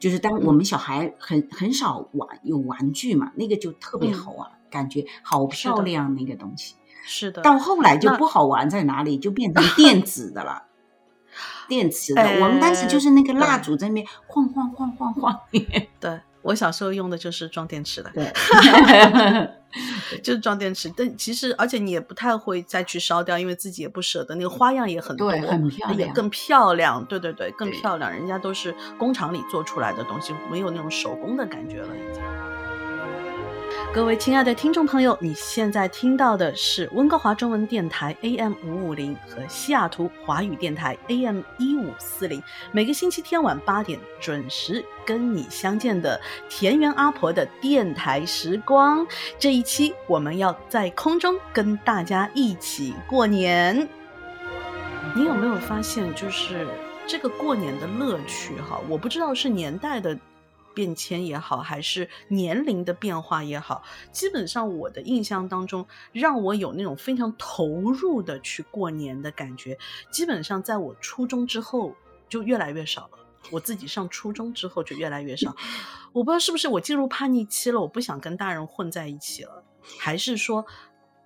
[0.00, 6.74] 就是当我们小孩很很少玩有玩具嘛，那个就特别嗯好玩，感觉好漂亮那个东西。
[7.04, 10.64] 是的，到后来就不好玩在哪里，就变成电子的了。
[11.68, 15.40] 电池的，我们当时就是那个呃蜡烛在那边晃晃晃晃晃，
[16.00, 18.32] 对我小时候用的就是装电池的，对，
[20.22, 20.88] 就是装电池。
[20.96, 27.04] 但其实，而且你也不太会再去烧掉，因为自己也不舍得，那个花样也很多，对很漂亮也更漂亮。
[27.06, 28.12] 对对对，更漂亮。
[28.12, 32.22] 人家都是工厂里做出来的东西，没有那种手工的感觉了，已经。
[33.96, 49.06] 各位亲爱的听众朋友，你现在听到的是温哥华中文电台 AM 五五零和西雅图华语电台 AM 一五四零，每个星期天晚八点准时跟你相见的田园阿婆的电台时光。
[49.38, 53.88] 这一期我们要在空中跟大家一起过年。
[55.14, 56.68] 你有没有发现，就是
[57.06, 58.78] 这个过年的乐趣哈？
[58.90, 60.14] 我不知道是年代的
[60.76, 69.78] 变迁也好，还是年龄的变化也好，基本上我的印象当中，让我有那种非常投入的去过年的感觉，
[70.10, 71.96] 基本上在我初中之后
[72.28, 73.18] 就越来越少了。
[73.50, 75.56] 我自己上初中之后就越来越少，
[76.12, 79.64] 我不知道是不是我进入叛逆期了，我不想跟大人混在一起了，
[79.98, 80.66] 还是说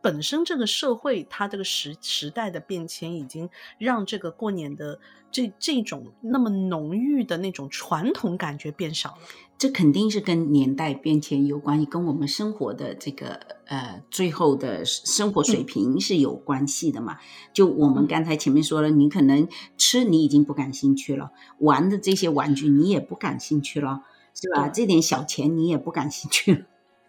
[0.01, 9.19] 本身这个社会它这个时时代的变迁，已经让这个过年的这这种那么浓郁的那种传统感觉变少了。
[9.59, 17.19] 这肯定是跟年代变迁有关系，跟我们生活的这个呃最后的生活水平是有关系的嘛。
[17.53, 24.03] 就我们嗯刚才前面说了，你可能吃你已经不感兴趣了，玩的这些玩具你也不感兴趣了，
[24.35, 24.69] 是吧？
[24.69, 26.61] 这点小钱你也不感兴趣了。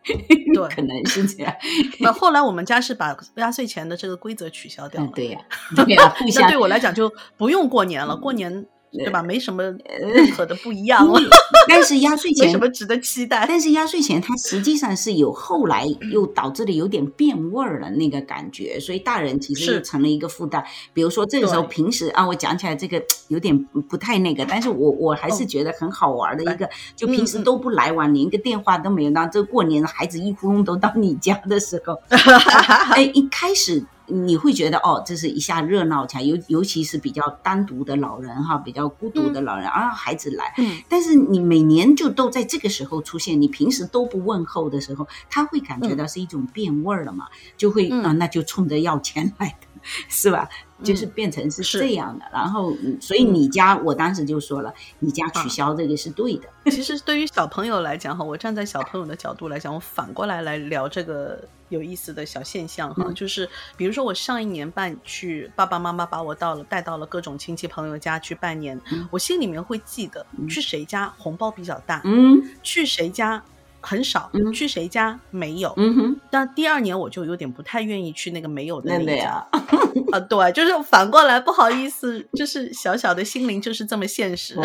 [0.54, 1.54] 对可能是这样。
[2.02, 5.40] 那后来我们家是把压岁钱的这个规则取消掉了。，嗯对呀、
[5.76, 9.24] 对呀、互 那相对我来讲就不用过年了，过年对吧？
[9.24, 11.08] 没什么任何的不一样。
[11.68, 13.46] 但是压岁钱 没什么值得期待。
[13.48, 20.64] 但是压岁钱它实际上是有后来又导致的有点变味儿了那个感觉，所以大人其实又成了一个负担。
[20.94, 23.58] 比如说这个时候平时啊，我讲起来这个 有点
[23.90, 31.98] 不太那个，但是我我还是觉得很好玩的一个，就平时都不来往，连个电话都没有，那这过年孩子一呼隆都到你家的时候，
[32.94, 33.86] 哎，一开始。
[34.12, 40.54] 你会觉得哦，这是一下热闹起来，尤尤其是比较单独的老人哈，比较孤独的老人啊，孩子来。
[40.58, 40.78] 嗯。
[40.90, 47.26] 但是你每年就都在这个时候出现，你平时都不问候的时候，他会感觉到是一种变味儿了嘛？
[47.56, 49.68] 就会啊，那就冲着要钱来的，
[50.10, 50.48] 是吧？
[50.84, 52.26] 就是变成是这样的。
[52.34, 56.50] 然后，所以你家，我当时就说了，你家取消这个是对的。
[56.72, 61.44] 其实对于小朋友来讲哈，我站在小朋友的角度来讲，我反过来来聊这个。
[61.72, 68.78] 有意思的小现象哈，就是比如说我上一年半去，爸爸妈妈把我到了带到了各种亲戚朋友家去拜年，
[69.10, 73.42] 我心里面会记得去谁家红包比较大，嗯，去谁家
[73.82, 76.20] 很少，去谁家没有，嗯哼。
[76.30, 79.46] 但第二年我就有点不太愿意去那个没有的那家，
[80.12, 84.56] 啊，对，就是反过来不好意思，就是小小的心灵就是这么现实。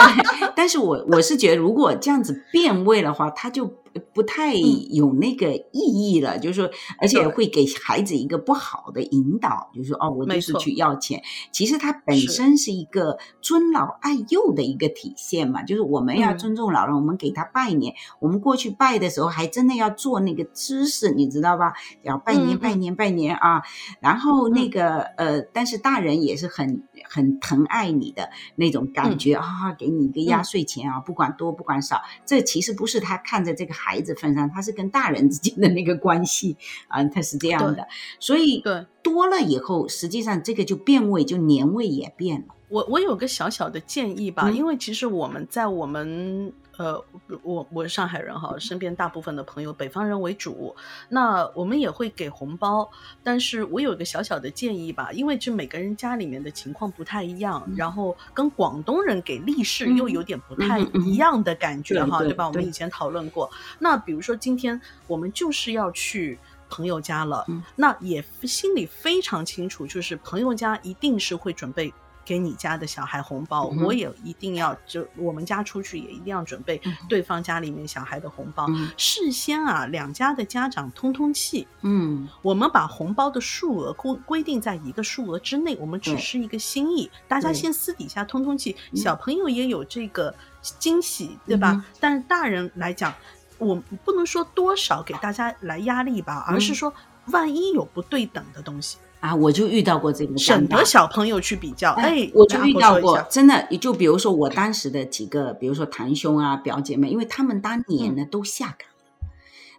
[0.56, 3.74] 但是我我是觉得，如果这样子变味的话，他就。
[4.12, 11.22] 不太有那个意义了，就是说，而且会给孩子一个不好的引导，就是说，哦，我就是去要钱。
[11.52, 17.94] 其实它本身是一个尊老爱幼的一个体现嘛，就是我们要尊重老人，我们给他拜年。
[18.20, 21.72] 我们过去拜的时候，还真的要做那个姿势，你知道吧？
[22.02, 23.62] 要拜年，拜年，拜年啊！
[24.00, 33.74] 然后那个呃，但是大人也是很很疼爱你的那种感觉啊，给你一个压岁钱啊，不管多不管少，这其实不是他看着这个。
[33.80, 36.54] 孩子份上，他是跟大人之间的那个关系
[36.88, 42.54] 啊，他是这样的，所以对多了以后，实际上这个就变味，就年味也变了。
[42.68, 46.52] 我我有个小小的建议吧，因为其实我们在我们。
[46.80, 47.04] 呃，
[47.42, 50.74] 我我是上海人哈，身边大部分的朋友北方人为主，
[51.10, 52.90] 那我们也会给红包，
[53.22, 62.48] 但是我有一个小小的建议吧，因为这每个人家里面的情况不太一样，然后跟广东人给利是又有点不太一样的感觉哈，对吧？
[62.48, 66.38] 我们以前讨论过，那比如说今天我们就是要去
[66.70, 67.44] 朋友家了，
[67.76, 71.92] 那也心里非常清楚，就是朋友家一定是会准备。
[72.30, 78.68] 给你家的小孩红包，我也一定要就我们家出去也一定要准备对方家里面小孩的红包。
[78.96, 81.66] 事先啊，两家的家长通通气。
[81.80, 88.76] 嗯，我们把红包的数额规规定在一个数额之内，我们只是一个心意，大家先私底下通通气。
[88.94, 90.32] 小朋友也有这个
[90.78, 91.84] 惊喜，对吧？
[91.98, 93.12] 但是大人来讲，
[93.58, 96.94] 我不能说多少给大家来压力吧，而是说
[97.26, 98.98] 万一有不对等的东西。
[99.20, 101.92] 啊，我就遇到过这个，省得小朋友去比较。
[101.92, 109.28] 哎，我就遇到过，真的，就比如说我当时的几个，比如说堂兄啊、表姐妹，因为他们当年呢都下岗了，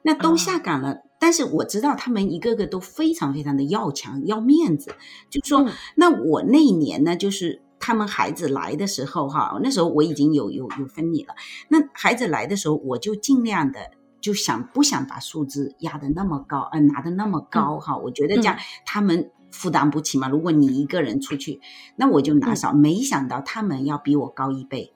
[0.03, 4.93] 那都下岗了，但是我知道他们一个个都非常非常的要强、要面子，
[5.29, 11.33] 就说那我那一年呢，就是他们孩子来的时候哈，那时候我已经有有有分离了，
[11.69, 13.79] 那孩子来的时候，我就尽量的。
[14.21, 17.97] 就想不想把数字压得那么高，呃，拿得那么高哈？
[17.97, 20.29] 我觉得这样他们负担不起嘛。
[20.29, 21.59] 如果你一个人出去，
[21.95, 22.71] 那我就拿少。
[22.71, 24.93] 没想到他们要比我高一倍，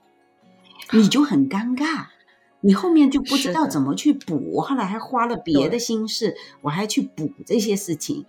[0.94, 2.06] 你就很尴尬，
[2.62, 4.62] 你后面就不知道怎么去补。
[4.62, 8.26] 后来还花了别的心思，我还去补这些事情。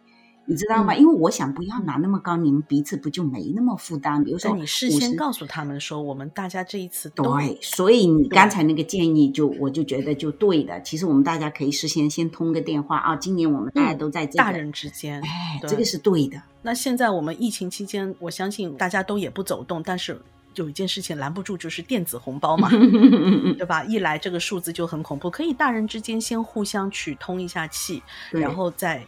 [0.48, 0.94] 你知道吗？
[0.94, 4.22] 因为我想不要拿那么高，你们彼此不就没那么负担？
[4.22, 10.80] 比如说，你事先告诉他们说，我们大家这一次对，所以你刚才那个建议就我就觉得就对的。
[10.82, 16.40] 其实我们大家可以事先先通个电话啊，今年我们大家都在这大人之间，哎，这个是对的。
[16.62, 20.16] 那现在我们疫情期间，我相信大家都也不走动，但是
[20.54, 22.70] 有一件事情拦不住，就是电子红包嘛，
[23.58, 23.82] 对吧？
[23.82, 29.04] 一来这个数字就很恐怖，可以大人之间先互相去通一下气，然后再。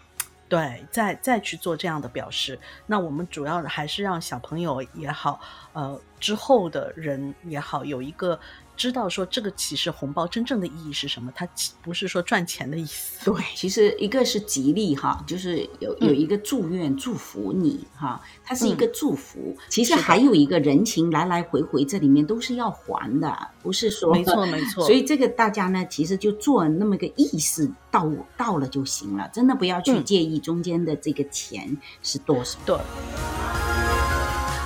[0.49, 5.41] 对，再再去做这样的表示，那我们主要的还是让小朋友也好，
[5.73, 8.39] 呃，之后的人也好，有一个。
[8.79, 11.33] 知道说这个其实红包真正的意义是什么？
[11.35, 11.47] 它
[11.83, 13.29] 不是说赚钱的意思。
[13.29, 19.57] 对，其实一个是吉利哈，就是有有一个祝愿祝福你哈，它是一个祝福。
[19.69, 24.85] 其实还有一个人情来来回回，这里面都是要还的，不是说没错没错。
[24.87, 32.57] 所以这个大家呢，其实就做那么个意思到到了就行了，真的不要去介意中间的这个钱是多少。
[32.65, 32.77] 对，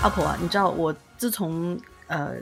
[0.02, 2.36] 阿婆啊，你知道我自从呃。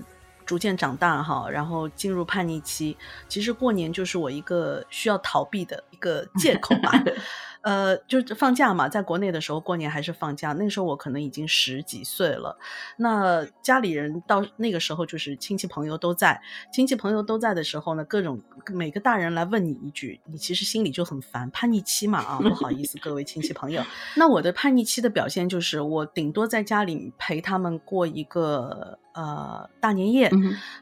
[0.50, 2.96] 逐渐长大哈，然后进入叛逆期。
[3.28, 6.90] 其实过年就是我一个需要逃避的一个借口吧。
[7.62, 12.58] 呃，就是放假嘛，在国内的时候过年还是放假，那时候我可能已经十几岁了。
[12.96, 16.40] 那家里人到那个时候就是亲戚朋友都在，
[16.72, 18.40] 亲戚朋友都在的时候呢，各种
[18.72, 23.84] 每个大人来问你一句，你其实心里就很烦，叛逆期嘛啊，不好意思，各位亲戚朋友。
[24.16, 28.98] 那我的叛逆期的表现就是，我顶多在家里陪他们过一个。
[29.12, 30.30] 呃，大年夜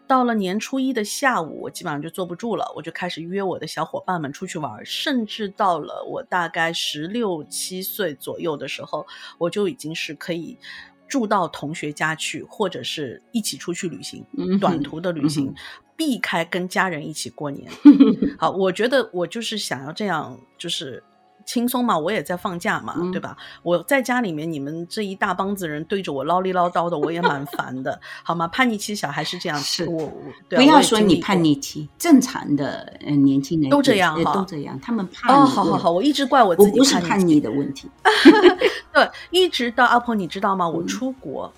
[0.07, 4.85] 到了年初一的下午，我基本上就坐不住了，我就开始约我的小伙伴们出去玩。
[4.85, 9.07] 甚至到了我大概十六七岁左右的时候，
[9.39, 10.59] 我就已经是可以
[11.09, 14.25] 住到同学家去，或者是一起出去旅行，
[14.61, 15.55] 短途的旅行，
[15.97, 17.71] 避开跟家人一起过年。
[18.39, 21.03] 好，我觉得我就是想要这样，就是。
[21.49, 23.35] 轻松嘛，我也在放假嘛，对吧？
[23.63, 28.47] 我在家里面，你们这一大帮子人对着我唠里唠叨的，我也蛮烦的，好吗？
[28.49, 30.13] 叛逆期小孩是这样，是我
[30.51, 35.41] 不要说你叛逆期，正常的嗯年轻人都这样哈，都这样，他们叛逆。
[35.41, 37.89] 哦，好好好，我一直怪我自己，不是叛逆的问题。
[38.93, 40.69] 对，一直到阿婆，你知道吗？
[40.69, 41.51] 我出国。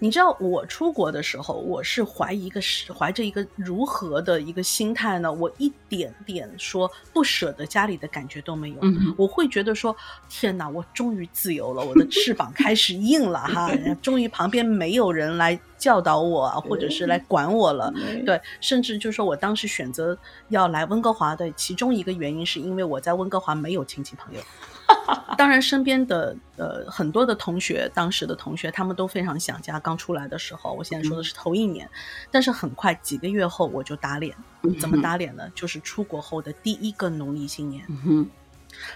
[0.00, 5.32] 你知道我出国的时候，我是怀一个是怀着一个如何的一个心态呢？
[5.32, 8.76] 我一点点说不舍得家里的感觉都没有。
[9.16, 9.94] 我会觉得说，
[10.28, 13.70] 天哪，我终于自由了，我的翅膀开始硬了哈，
[14.00, 17.92] 终于旁边没有人来教导我，或者是来管我了。
[18.24, 20.16] 对，甚至就是说我当时选择
[20.48, 24.40] 要来温哥华的其中一个原因，是因为我在温哥华没有亲戚朋友。
[25.36, 29.78] 当然，身边的呃很多的同学，当时的同学，他们都非常想家。
[29.78, 31.88] 刚出来的时候，我现在说的是头一年，
[32.30, 34.34] 但是很快几个月后我就打脸。
[34.80, 35.48] 怎么打脸呢？
[35.54, 37.86] 就是出国后的第一个农历新年，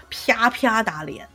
[0.09, 1.27] 啪啪打脸。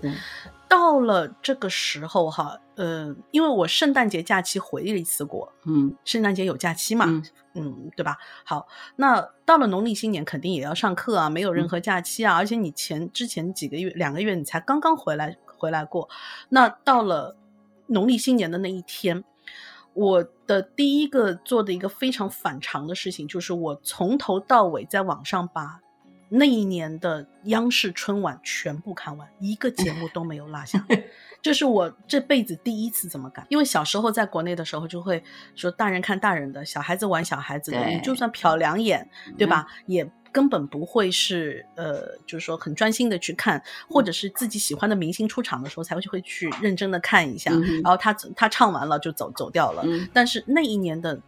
[0.68, 7.22] 到了这个时候哈，呃，因为我圣诞节假期回了一次国，嗯，圣诞节有假期嘛，
[7.60, 8.16] 嗯，对吧？
[8.44, 16.08] 好，那到了农历新年肯定也要上课啊，没有任何假期啊，而且你前之前几个月两个月你才刚刚回来回来过，
[16.48, 17.36] 那到了
[17.86, 19.24] 农历新年的那一天，
[19.94, 25.80] 我的第一个做的一个非常反常的事情，就是我从头到尾在网上把。
[26.28, 30.84] 那一年的央视春晚全部看完，一个节目都没有落下，
[31.40, 33.46] 这是我这辈子第一次这么干。
[33.48, 35.22] 因为小时候在国内的时候，就会
[35.54, 39.08] 说大人看大人的，小孩子玩小孩子的，你就算瞟两眼，
[39.38, 39.66] 对吧？
[39.86, 47.50] 也根本不会是呃，就是说很专心的去看，或者是自己喜欢的明星出场的时候才会会去认真的看一下，
[47.82, 49.82] 然后他他唱完了就走走掉了。
[50.12, 51.18] 但是那一年的。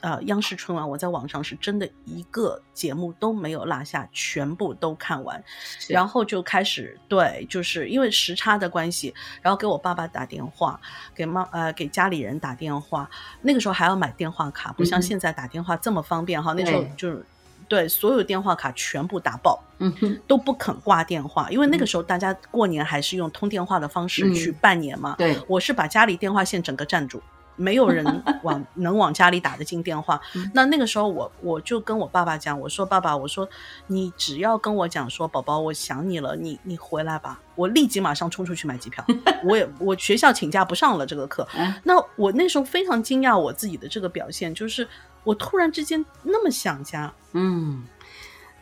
[0.00, 5.42] 呃，央视春晚，我在网上是真的一个节目都没有落下，全部都看完，
[5.88, 10.80] 然后就开始对，就是因为时差的关系，然后给我爸爸打电话，
[11.14, 13.10] 给妈呃给家里人打电话，
[13.42, 17.24] 那个时候还要买电话卡，不像现在打电话这么方便哈，那时候就是
[17.68, 27.20] 对所有电话卡全部打爆，嗯哼，都不肯挂电话，因为那个时候大家过年还是用通电话的方式去拜年嘛，对，我是把家里电话线整个占住。
[27.58, 30.18] 没有人往能往家里打得进电话，
[30.54, 33.46] 那那个时候我我就跟我爸爸讲，我说爸爸，我说
[33.88, 39.04] 你只要跟我讲说宝宝我想你了，你你回来吧，我立即马上冲出去买机票，
[39.44, 41.46] 我也我学校请假不上了这个课。
[41.82, 44.88] 那我那时候非常惊讶我自己的这个表现，就是
[45.24, 47.82] 我突然之间那么想家，嗯。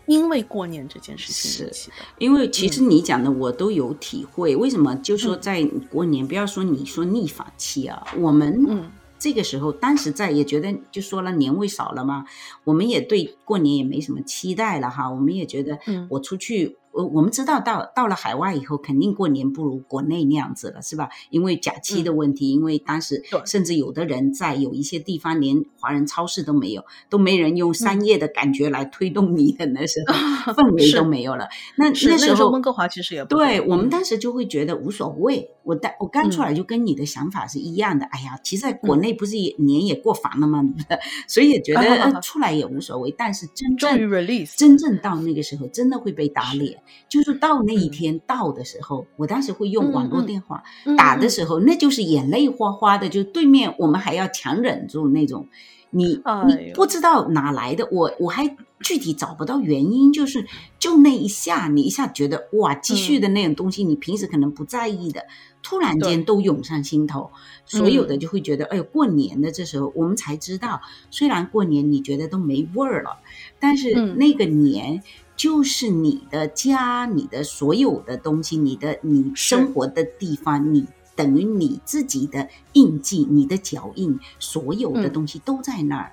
[0.07, 4.57] 因为过年这件事情是，因为其实你讲的我都有体会。
[4.57, 4.95] 为什么？
[4.97, 12.25] 就说在过年，不要说你说逆反期啊，我们这个时候当时在也觉得，就说了年味少了嘛，
[12.65, 15.79] 我们也对过年也没什么期待了哈，我们也觉得，
[16.09, 16.79] 我出去。
[16.97, 21.11] 我我们知道到到了海外以后，肯定过年不如国内那样子了，是吧？
[21.29, 30.15] 因为假期的问题，因为当时甚至有的人在有一些地方连华人超市都没有，都没人用商业的感觉来推动你的那时候
[30.55, 31.47] 氛围都没有了。
[31.77, 35.51] 那那时候温哥华其实也对我们当时就会觉得无所谓。
[35.63, 38.07] 我带我刚出来就跟你的想法是一样的。
[38.07, 40.63] 哎呀，其实在国内不是也年也过烦了吗？
[41.27, 43.13] 所以也觉得 出来也无所谓。
[43.19, 44.09] 但是真正
[44.57, 46.81] 真正到那个时候，真的会被打脸。
[47.09, 50.63] 就是到那一天到的时候，我当时会用网络电话
[50.97, 55.49] 打的时候，那就是眼泪哗哗的，就对面我们还要强忍住那种，
[55.91, 60.47] 你你不知道哪来的，我我还具体找不到原因，就是
[60.79, 65.25] 就那一下，你一下觉得哇，积蓄的那种东西，你平时可能不在意的，
[65.63, 67.31] 突然间都涌上心头，
[67.65, 73.19] 所有的就会觉得，哎呦，过年的这时候，我们才知道，虽然过年你觉得都没味儿了，
[73.59, 75.03] 但是那个年。
[75.37, 86.13] 就是你的家，你的所有的东西，你的你生活的地方，你等于你自己的印记，你的脚印，所有的东西都在那儿。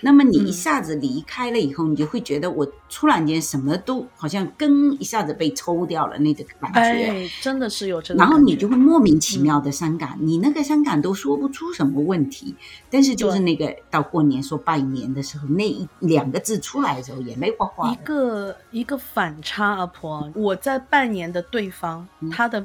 [0.00, 12.54] 那么你一下子离开了以后，你就会觉得我突然间什么都好像根一下子被抽掉了那个感觉，哎，真的是有这然后你就会莫名其妙的伤感，你那个伤感都说不出什么问题，
[12.90, 17.90] 但是就是那个到过年说拜年的时候，那一两个字出来的时候，眼泪哗哗。
[17.90, 22.64] 一个一个反差，阿婆，我在拜年的对方，他的。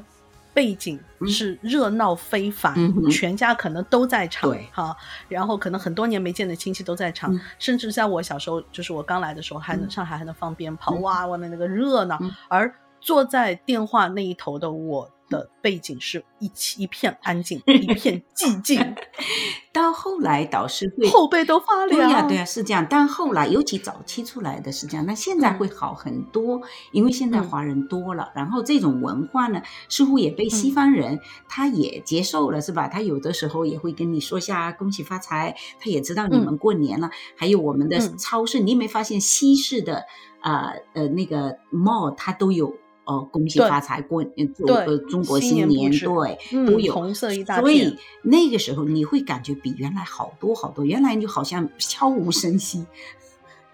[0.54, 2.74] 背景是热闹非凡，
[3.10, 4.96] 全家可能都在场，哈，
[5.28, 15.10] 然后可能很多年没见的亲戚都在场，甚至在我小时候，就是我刚来的时候，还能上海还能放鞭炮，哇，外面那个热闹，而坐在电话那一头的我。
[15.32, 18.94] 的背景是一一片安静，一片寂静。
[19.72, 21.98] 到后来导师会后背都发凉。
[21.98, 22.86] 对呀，对呀，是这样。
[22.90, 26.60] 但后来尤其早期出来的是这样，那现在会好很多，
[26.92, 31.18] 因为现在华人多了，然后这种文化呢，似乎也被西方人
[31.48, 32.86] 他也接受了，是吧？
[32.86, 37.10] 他有的时候也会跟你说下恭喜发财，他也知道你们过年了。
[37.34, 40.04] 还有我们的超市，你没发现西式的
[40.42, 42.74] 啊呃那个 mall 它都有。
[43.04, 44.24] 哦，恭喜发财，过
[44.66, 50.84] 呃中国新年对都有红色一大片，所以那个时候你会感觉比原来好多好多。
[50.84, 52.86] 原来就好像悄无声息，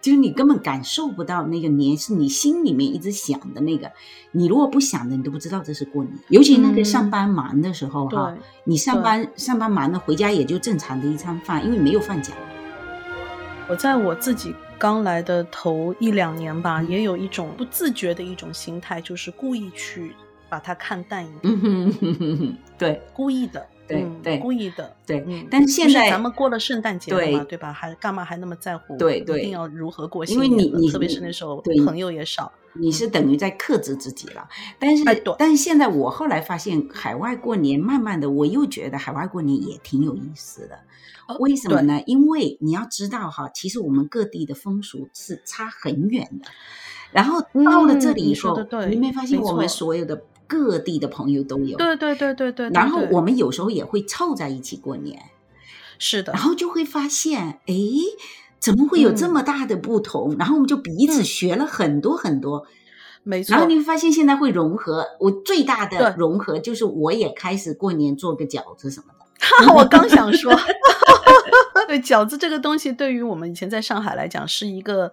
[0.01, 3.93] 就是你根本感受不到那个年是你心里面一直想的那个。
[4.33, 6.15] 你如果不想的，你都不知道这是过年。
[6.29, 12.33] 尤其那个上班忙的时候哈，你上班上班忙的回家也就正常的一餐饭，因为没有放假。
[13.69, 14.55] 我在我自己。
[14.79, 20.15] 刚来的头一两年吧，也有一种不自觉的一种心态，就是故意去
[20.49, 22.57] 把它看淡一点。
[22.79, 25.25] 对，故意的，对对，故意的，对。
[25.51, 27.73] 但是现在咱们过了圣诞节了嘛，对吧？
[27.73, 28.97] 还干嘛还那么在乎？
[28.97, 30.25] 对对，一定要如何过？
[30.27, 34.49] 因为你你特别是那时候朋友也少，你是等于在克制自己了。
[34.79, 35.03] 但是
[35.39, 40.79] 但是现在我后来发现，海外过年，慢慢的我又觉得海外过年也挺有意思的。
[41.41, 42.03] 为什么呢？
[42.07, 46.51] 因为你要知道哈，其实我们各地的风俗是差很远的。
[47.11, 48.59] 然后到了这里以后，
[48.89, 51.77] 你没发现我们所有的各地的朋友都有？
[51.77, 52.69] 对对对对对。
[52.71, 55.23] 然后我们有时候也会凑在一起过年。
[55.99, 56.33] 是的。
[56.33, 57.75] 然后就会发现，哎，
[58.59, 60.35] 怎么会有这么大的不同？
[60.39, 62.67] 然后我们就彼此学了很多很多。
[63.23, 63.53] 没错。
[63.53, 65.05] 然后你会发现，现在会融合。
[65.21, 69.75] 我最大的融合就是，我也开始过年做个饺子什么的。
[69.75, 70.53] 我刚想说。
[71.87, 75.11] 对饺子这个东西，对于我们以前在上海来讲是一个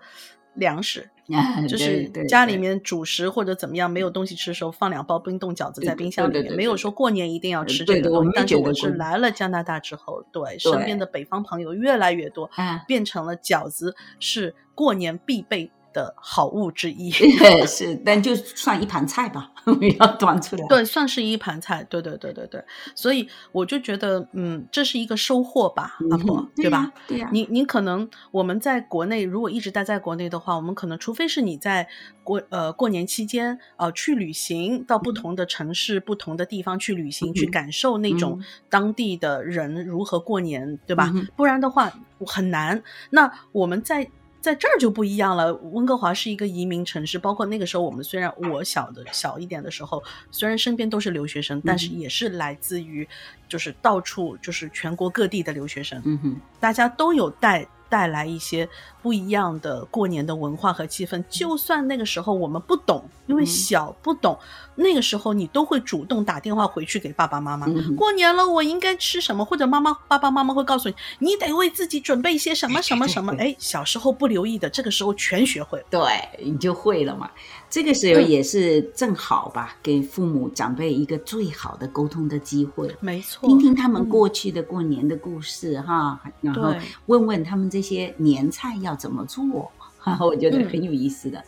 [0.55, 1.09] 粮食，
[1.67, 8.31] 就是家里面主食或者怎么样没有东西吃的时候，放两包冰冻饺子在冰箱里面，没有说过年一定要吃这个东西。
[8.35, 12.49] 但是我是来了加拿大之后，对身边的北方朋友越来越多，
[12.87, 15.71] 变成了饺子是过年必备。
[15.95, 17.09] 的好物之一
[17.65, 19.49] 是，但就算一盘菜吧，
[19.97, 20.67] 要端出来。
[20.67, 21.81] 对，算是一盘菜。
[21.89, 22.61] 对，对，对，对，对。
[22.93, 26.91] 所以我就觉得，嗯，这是一个收获吧，阿婆，对吧？
[27.07, 27.29] 对呀。
[27.31, 31.87] 你，你可能我们在国内，如果一直待在国内的话，我们可能除非是你在
[32.25, 41.09] 过呃过年期间呃去旅行，到不同的城市、不同的地方去旅行，去感受那种当地的人如何过年，对吧？
[41.37, 41.89] 不然的话
[42.19, 42.83] 很难。
[43.11, 44.09] 那我们在。
[44.45, 45.51] 在这儿就不一样了。
[45.55, 53.07] 温哥华是一个移民城市，包括那个时候，我们虽然我小的小一点的时候，虽然身边都是留学生，但是也是来自于
[53.49, 55.99] 就是到处就是全国各地的留学生。
[56.05, 57.67] 嗯哼，大家都有带。
[57.95, 58.67] 带来一些
[59.01, 61.23] 不一样的过年的文化和气氛。
[61.29, 64.37] 就算那个时候我们不懂，因为小不懂，
[64.75, 67.65] 那个时候你都会主动打电话回去给爸爸妈妈。
[67.95, 69.45] 过年了，我应该吃什么？
[69.45, 73.33] 或者妈妈、爸爸妈妈会告诉你，你得为自己准备一些什么什么什么。
[73.39, 76.01] 哎，小时候不留意的，这个时候全学会，对，
[76.43, 77.31] 你就会了嘛。
[77.75, 82.89] 这个时候也是正好吧，给父母长辈一个最好的沟通的机会。
[83.01, 86.73] 没错，听听他们过去的过年的故事哈，然后
[87.07, 91.43] 问问他们这些年菜要怎么做，哈， 我觉得很有意思的。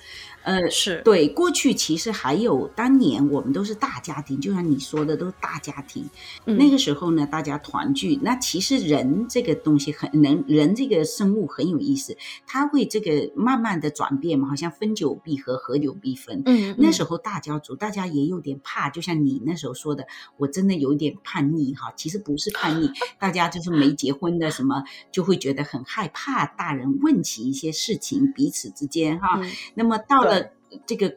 [0.48, 1.28] 呃，是对。
[1.28, 6.10] 过去其实还有当年我们都是大家庭，就像你说的，都是大家庭。
[6.46, 8.18] 那个时候呢，大家团聚。
[8.22, 16.42] 那其实人这个东西很能，人这个生物很有意思，他会这个慢慢的转变嘛，好像分久必合，合久必分。
[16.46, 21.92] 嗯，那时候大家族，大家也有点怕，就像你那时候说的，我真的有点叛逆哈。
[21.98, 22.90] 其实不是叛逆，
[23.20, 29.42] 大家就是没结婚的什么，就会觉得很害怕大人问起一些事情，彼此之间哈。
[29.74, 30.37] 那么到了。
[30.86, 31.16] 这个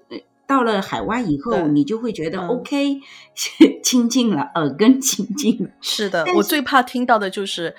[0.50, 2.98] 到了海外以后，你就会觉得 OK，
[3.84, 5.70] 亲近了，耳根亲近了。
[5.80, 7.76] 是的，我最怕听到的就是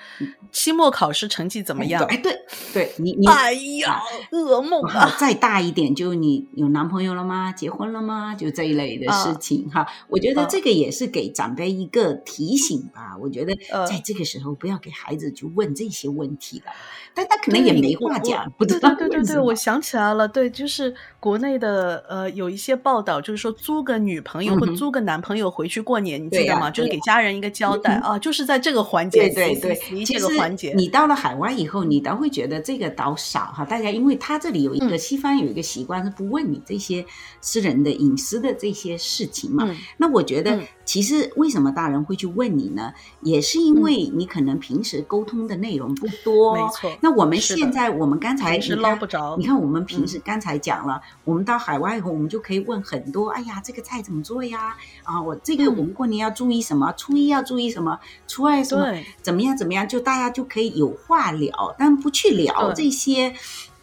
[0.50, 2.02] 期末考试成绩怎么样？
[2.04, 2.34] 哎，对，
[2.72, 4.00] 对你你， 哎呀，
[4.30, 5.14] 噩梦啊！
[5.20, 7.52] 再大一点，就你有男朋友了吗？
[7.52, 8.34] 结婚了吗？
[8.34, 9.86] 就这一类的事情哈。
[10.08, 13.14] 我觉得这个也是给长辈一个提醒吧。
[13.20, 13.54] 我觉得
[13.86, 16.72] 在这个时候不要给孩子去问这些问题了。
[17.14, 26.70] 但他可能也没话讲，不知道对对对，我想起来了，对，就是国内的呃有一些报道，就是说租个女朋友或租个男朋友回去过年，你记得吗？
[26.70, 30.72] 就是给家人一个交代啊，就是在这个环节，对对对，这个环节。
[30.76, 37.04] 你到了海外以后，你倒会觉得这个倒少哈，大家因为他这里有一个西方有一个习惯是不问你这些
[37.40, 39.68] 私人的隐私的这些事情嘛。
[39.96, 42.92] 那我觉得其实为什么大人会去问你呢？
[43.22, 46.92] 也是因为你可能平时沟通的内容不多，没错。
[47.00, 49.36] 那我们现在，我们刚才是捞不着。
[49.38, 53.30] 你看，我们平时刚才讲了，我们到海外以后，我们就可以问很多。
[53.30, 54.76] 哎呀，这个菜怎么做呀？
[55.02, 56.92] 啊，我这个我们过年要注意什么？
[56.92, 57.98] 初一要注意什么？
[58.26, 58.96] 初二什么？
[59.22, 59.56] 怎么样？
[59.56, 59.88] 怎么样？
[59.88, 63.34] 就大家就可以有话聊，但不去聊这些，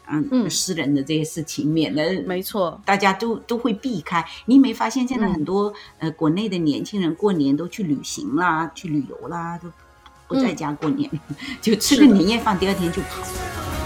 [0.08, 4.26] 嗯，私人的这些事情，免得没错，大家都都会避开。
[4.46, 9.70] 你没发现现在很多呃国内的年轻人过年都去旅行啦，去旅游啦，都。
[10.28, 11.10] 不在家过年，
[11.60, 13.79] 就吃个年夜饭，第二天就跑。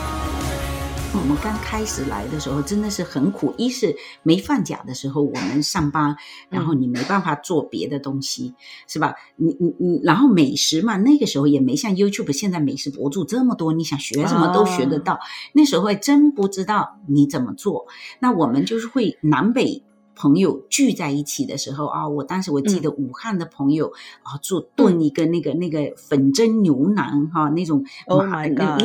[1.15, 6.15] 我们刚开始来的时候真的是很苦，一是没放假的时候我们上班，
[6.49, 8.55] 然后你没办法做别的东西，
[8.87, 9.13] 是吧？
[9.35, 15.19] 你你你，然后美食嘛，那个时候也没像 YouTube 现在美食博主这么多，你想学什么都学得到。
[15.53, 17.85] 那时候还真不知道你怎么做，
[18.19, 19.83] 那我们就是会南北。
[20.15, 23.91] 朋友聚在一起的时候啊，我当时我记得武汉的朋友
[24.23, 27.83] 啊，做炖一个那个那个粉蒸牛腩哈，那种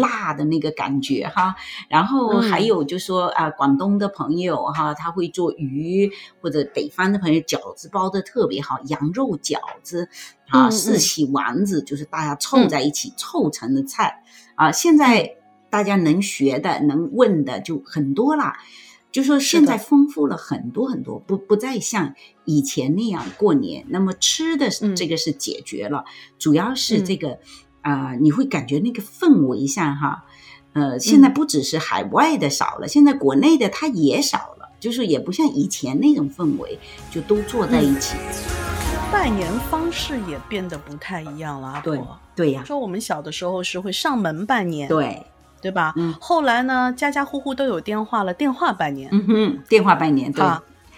[0.01, 1.55] 辣的那个感觉哈。
[1.89, 6.11] 然后还有就说啊，广东的朋友哈，他会做鱼，
[6.41, 10.09] 或者北方的朋友饺子包的特别好，羊肉饺子
[10.49, 14.23] 啊，四喜丸子，就是大家凑在一起凑成的菜
[14.55, 14.73] 啊。
[14.73, 15.37] 现在
[15.71, 18.57] 大家能学的、能问的就很多啦。
[19.11, 23.87] 就说现在丰富了很多很多，不不再像以前那样过年。
[23.89, 26.05] 那么吃的这个是解决了，
[26.39, 27.39] 主要是这个
[27.81, 30.25] 啊，你会感觉那个氛围上哈，
[30.75, 36.79] 呃，现在不只是海外的少了，现在国内的它也少了，就是也不像以前那种氛围，
[37.11, 38.17] 就都坐在一起。
[39.11, 41.99] 拜年方式也变得不太一样了，对
[42.37, 42.63] 对呀。
[42.67, 45.25] 说我们小的时候是会上门拜年，对。
[45.61, 45.93] 对吧？
[45.97, 49.09] 嗯，后来呢，家家户户都有电话了，电话拜年。
[49.13, 50.45] 嗯哼，电话拜年，对，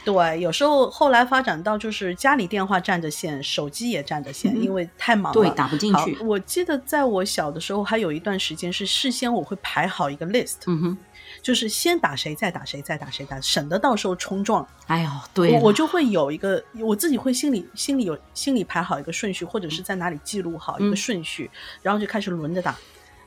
[0.04, 0.40] 对。
[0.40, 6.16] 有时候后来发展到就是家里电话占着线，手机也占着线，因为太忙了，对，打不进去。
[6.20, 10.98] 我记得在我小的时候，还有一段时间是事先我会排好一个 list，嗯哼，
[11.42, 14.66] 就是先打谁，再打谁，再打谁，打省得到时候冲撞。
[14.86, 21.50] 哎呦，对，我就会有一个，我自己会心里心里有心里排好一个顺序，或者是在哪里记录好一个顺序，
[21.82, 22.74] 然后就开始轮着打。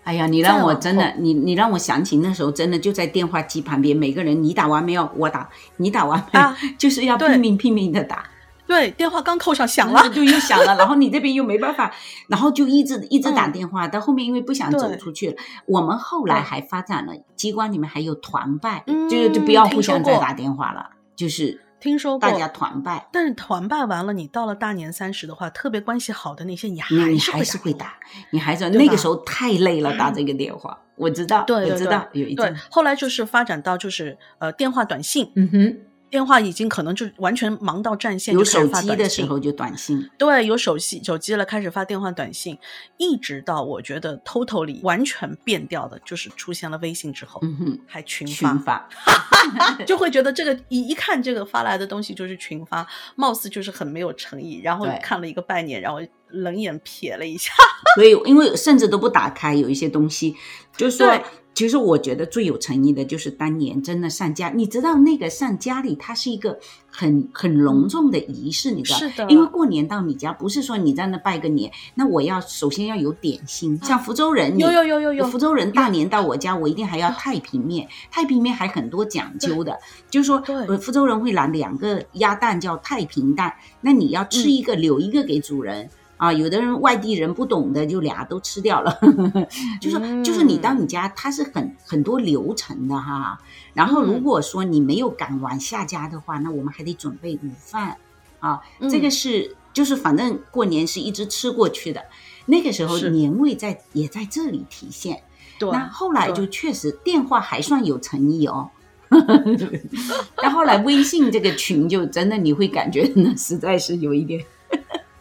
[0.04, 5.10] 哎呀，你让我真的，你你让我想起那时候真的就在电话机旁边，每个人你打完没有？
[5.16, 6.48] 我打，你打完没有？
[6.78, 8.26] 就是要拼命拼命的打。
[8.66, 11.94] 对，电话刚扣上响了，就又响了， 然后你这边又没办法，
[12.28, 13.88] 然后就一直一直打电话。
[13.88, 15.36] 到后面因为不想走出去了，
[15.68, 21.62] 我们后来还发展了机关里面还有团拜，就是就不要互相再打电话了，就是。
[21.84, 26.96] 听说过大家团拜，但是团拜完了，你到了大年三十的话，特别关系好的那些，你还
[27.34, 27.96] 还是会打，
[28.30, 35.78] 你还是那个时候太累了，打这个电话，我知道，对，我知道有一对，后来就是发展到就是呃电话短信，嗯哼。
[36.14, 40.08] 电话已经可能就完全忙到占线，有手机的时候就短信。
[40.16, 42.56] 对，有手机手机了，开始发电话短信，
[42.98, 48.28] 一直到我觉得 totally 完全变掉的，就是出现了微信之后，嗯哼，还群
[48.60, 48.88] 发，
[49.88, 52.86] 就会觉得这个一一看这个发来的东西就是群发，
[53.16, 54.62] 貌似就是很没有诚意。
[54.64, 56.00] 然后看了一个半年，然后
[56.34, 57.54] 冷眼瞥了一下，
[57.96, 60.36] 所以因为甚至都不打开，有一些东西，
[60.76, 61.08] 就是说。
[61.56, 66.58] 其实我觉得最有诚意的就是当年真的上家，你知道那个上家里，它是一个
[66.90, 68.98] 很很隆重的仪式，你知道？
[68.98, 69.30] 是的。
[69.30, 75.28] 因为过年到你家，不是说你在那拜个年，那我要首先要有点心，像福州人，有有有有有。
[75.28, 79.78] 福州人大年到我家，我一定还要太平面，太平面还很多讲究的，
[80.10, 80.42] 就是说，
[80.82, 85.88] 福州人会拿两个鸭蛋叫太平蛋，那你要吃一个留一个给主人。
[86.18, 88.98] 啊，有的人外地人不懂的，就俩都吃掉了。
[89.82, 93.40] 就是就是你到你家，它是很很多流程的哈。
[93.74, 97.98] 然后如果说你没有赶完下家的话，那我们还得准备午饭
[98.40, 98.62] 啊。
[98.90, 102.02] 这个是就是反正过年是一直吃过去的。
[102.46, 105.24] 那个时候年味在也在这里体现。
[105.60, 105.70] 对。
[105.72, 108.70] 那后来就确实电话还算有诚意哦。
[110.42, 114.44] 那后来微信这个群就真的你会感觉 那实在是有一点。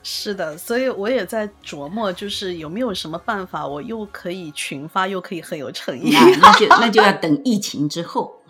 [0.03, 6.13] 是的，所以我也在琢磨，就是有没有什么办法，我又可以群发，又可以很有诚意。
[6.43, 8.41] 那就那就要等疫情之后。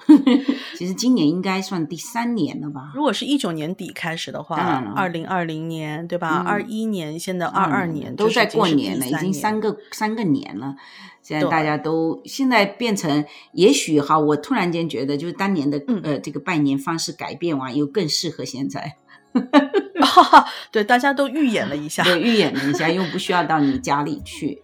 [0.77, 2.91] 其实今年应该算第三年了吧？
[2.95, 4.57] 如果是一九年底开始的话，
[4.97, 6.43] 二零二零年对吧？
[6.45, 10.75] 二一年，现在二二年都在过年了，已经三个三个年了。
[11.23, 18.97] 现在大家都现在变成，也许哈，我突然间觉得，就是当年的呃这个拜年方式改变完，又更适合现在。
[20.05, 24.63] 哈 哈对，大家都预演了一下，对，预演了一下，又不需要到你家里去，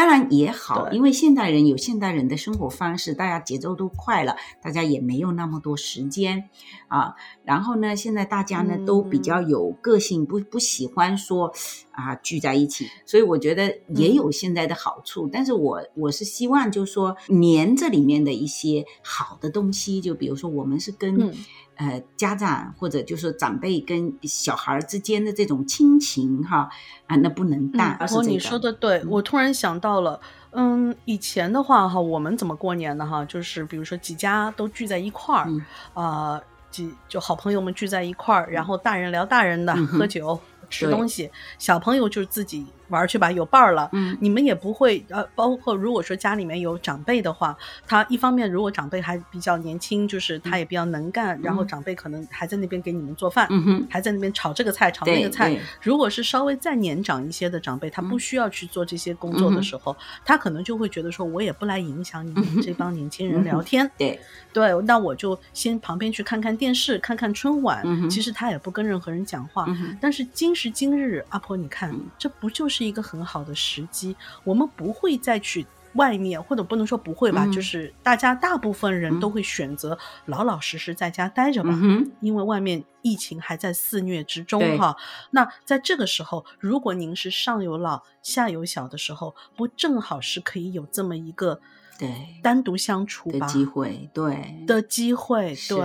[0.00, 6.48] 当然也好，因为现代人有现代人的生活方式，大家节奏都快了，大家也没有那么多时间
[6.88, 7.16] 啊。
[7.44, 11.52] 然后呢，现在大家呢都比较有个性，不不喜欢说
[11.90, 15.28] 啊聚在一起，所以我觉得也有现在的好处。
[15.30, 21.30] 但是我我是希望，就是说年这里面的一些好的东西，就比如说我们是跟。
[21.76, 26.68] 呃，家长或者就是长辈跟小孩之间的这种亲情哈
[27.06, 27.96] 啊，那不能淡。
[28.00, 30.20] 哦，你说的对，我突然想到了，
[30.52, 35.50] 嗯，以前的话哈，我们怎么过年呢哈，就是比如说几家都聚在一块儿，
[35.94, 40.38] 啊，几就好朋友们聚在一块儿，然后大人聊大人的，喝酒
[40.68, 42.66] 吃东西，小朋友就是自己。
[42.90, 43.88] 玩去吧，有伴儿了。
[43.92, 55.56] 嗯，你们也不会呃，包括如果说家里面有长辈的话，他一方面如果长辈还比较年轻，就是他也比较能干，然后长辈可能还在那边给你们做饭，嗯哼，还在那边炒这个菜炒那个菜。
[55.80, 63.88] 如果是稍微再年长一些的长辈，他不需要去做这些工作的时候，他可能就会觉得说，我也不来影响你们这帮年轻人聊天。
[63.96, 64.18] 对
[64.52, 67.86] 对，那我就先旁边去看看电视，看看春晚。
[68.10, 69.64] 其实他也不跟任何人讲话。
[70.00, 72.79] 但是今时今日，阿婆你看，这不就是？
[72.80, 81.78] 是一个很好的时机，我们不会再去外面，或者不能说不会吧，就是大家大部分人都会选择老老实实在家待着吧，
[82.20, 84.96] 因为外面疫情还在肆虐之中哈。
[85.30, 91.60] 那在这个时候，如果您是上有老下有小的时候，不正好是可以有这么一个。
[92.00, 94.64] 对，单独相处的机会，对。
[94.66, 95.78] 的机会，对。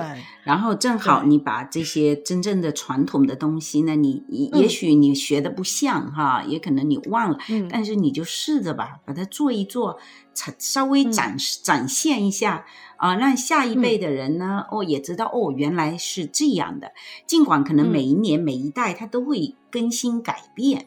[0.45, 7.37] 然后正好你把这些真正的传统的东西呢，你也许你学的不像哈，也可能你忘了，
[7.69, 9.99] 但是你就试着吧，把它做一做，
[10.57, 16.93] 稍微展示展现一下啊，让下一辈的人呢，哦也知道哦原来是这样的。
[17.27, 20.85] 尽管可能每一年每一代它都会更新改变。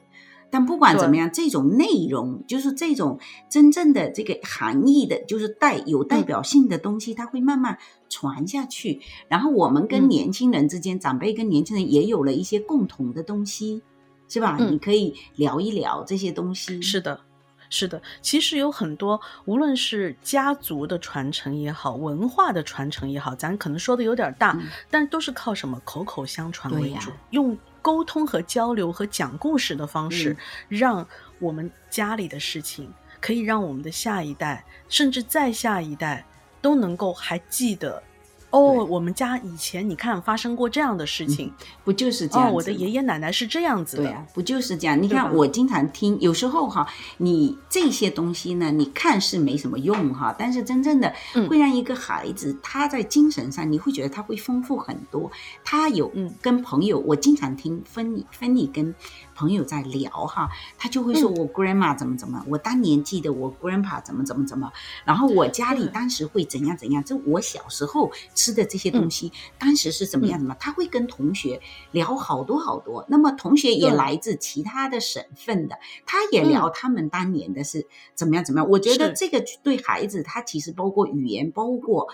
[0.50, 3.18] 但不管怎么样，这种内容就是这种
[3.50, 7.78] 真正的这个含义的，就是带有代表性的东西，它会慢慢
[8.08, 9.00] 传下去。
[9.28, 13.82] 然后我们跟年轻人之间，长辈跟年轻人也有了一些共同的东西，
[14.28, 14.56] 是吧？
[14.58, 16.80] 你可以聊一聊这些东西。
[16.80, 17.20] 是的，
[17.68, 18.00] 是的。
[18.22, 24.58] 其实有很多，无论是家族的传承也好，文化的传承也好，咱可能说的有点大，
[24.90, 27.54] 但都是靠什么口口相传为主，用。
[27.82, 30.36] 沟通和交流和讲故事的方式，
[30.68, 31.06] 让
[31.38, 36.24] 我们家里的事情可以让我们的下一代，甚至再下一代
[36.60, 38.02] 都能够还记得。
[38.50, 41.52] 哦，我们家以前你看发生过这样的事情，
[41.84, 42.52] 不就是这样？
[42.52, 45.00] 我的爷爷奶奶是这样子的，对啊，不就是这样？
[45.00, 46.88] 你看我经常听，有时候哈，
[47.18, 51.12] 你这些东西呢，你看是没什么用哈，但是真正的
[51.48, 55.30] 会让一个孩子他在精神上，你会觉得他会丰富很多。
[55.62, 58.94] 他有跟朋友，我经常听芬妮芬妮跟。
[59.38, 64.72] 朋友在聊哈，他就会说我 grandma 怎么怎么，我当年记得我 grandpa 怎么怎么怎么，
[65.04, 70.56] 然后我家里当时会怎样怎样，就我小时候吃的这些东西，当时是怎么样怎么？
[70.58, 71.60] 他会跟同学
[71.92, 77.86] 聊好多好多，那么同学也来自其他的省份的，他也聊他们当年的是
[78.16, 78.68] 怎么样怎么样。
[78.68, 82.08] 我觉得这个对孩子，他其实包括语言，包括。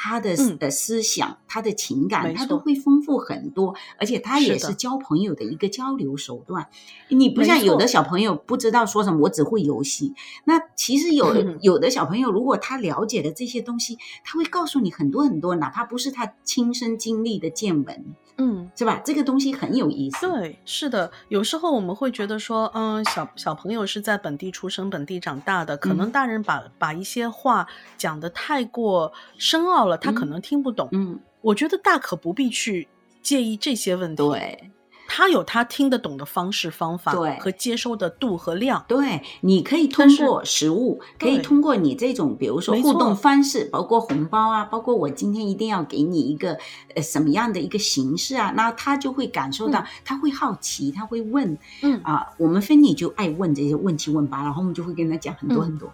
[0.00, 6.68] 他的呃思想，他的情感，他都会丰富很多，而且他也是交朋友的一个交流手段。
[7.08, 10.14] 你不像有的小朋友不知道说什么，我只会游戏。
[10.44, 18.14] 那其实有 有的小朋友，如果他了解的这些东西，他会告诉你很多很多，哪怕不是他亲身经历的见闻。
[18.38, 19.02] 嗯，是吧？
[19.04, 20.30] 这个东西很有意思。
[20.30, 21.10] 对，是的。
[21.28, 27.66] 有时候我们会觉得说，嗯，小小朋友是在本地出生、本地长大的，可能大人把把一些话
[27.96, 30.88] 讲的太过深奥了，他可能听不懂。
[30.92, 32.86] 嗯，我觉得大可不必去
[33.22, 34.22] 介意这些问题。
[34.22, 34.70] 对。
[35.08, 46.58] 他有他听得懂的方式方法，对，和接收的度和量，对，你可以通过食物，可以通过你这种，比如说互动方式，包括红包啊，包括我今天一定要给你一个
[46.94, 51.98] 呃什么样的一个形式啊，那他就会感受到，他会好奇，他会问，嗯。
[52.04, 55.90] 啊，我们芬妮就爱问这些问七问八，然后我们就会跟他讲很多很多，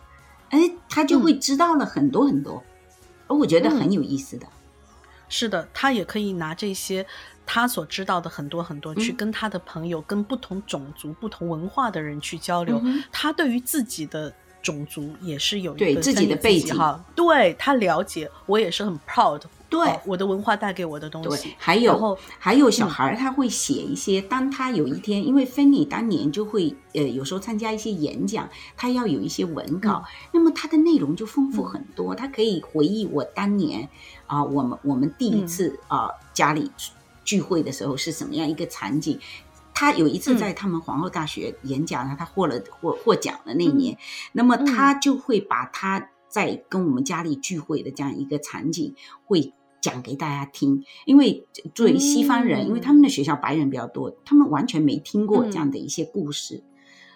[0.50, 2.62] 哎，他就会知道了很多很多，
[3.28, 4.46] 而我觉得很有意思的。
[5.28, 7.06] 是的，他也可以拿这些
[7.46, 12.80] 他所知道的很多很多，去跟他的朋友、跟不同种族、不同文化的人去交流。
[13.12, 14.32] 他对于自己的
[14.62, 16.76] 种族也是有一个自己的背景。
[16.76, 19.40] 哈，对他了解，我也是很 proud。
[19.68, 19.98] 对。
[20.06, 33.88] 我的文化带给我的东西，还有还有小孩他会写一些，当他有一天，因为芬妮当年就会呃有时候参加一些演讲，他要有一些文稿，那么他的内容就丰富很多，他可以回忆我当年
[34.28, 36.70] 啊，我们我们第一次啊家里
[37.24, 39.18] 聚会的时候是什么样一个场景。
[39.74, 43.98] 他有一次在他们皇后大学演讲，他获了获获奖的那年，
[44.32, 48.94] 那么他就会把他在跟我们家里聚会的这样一个场景
[49.24, 49.52] 会。
[49.80, 56.62] 讲给大家听，因为作为西方人，因为他们的学校白人比较多，他们完全没听过这样的一些故事。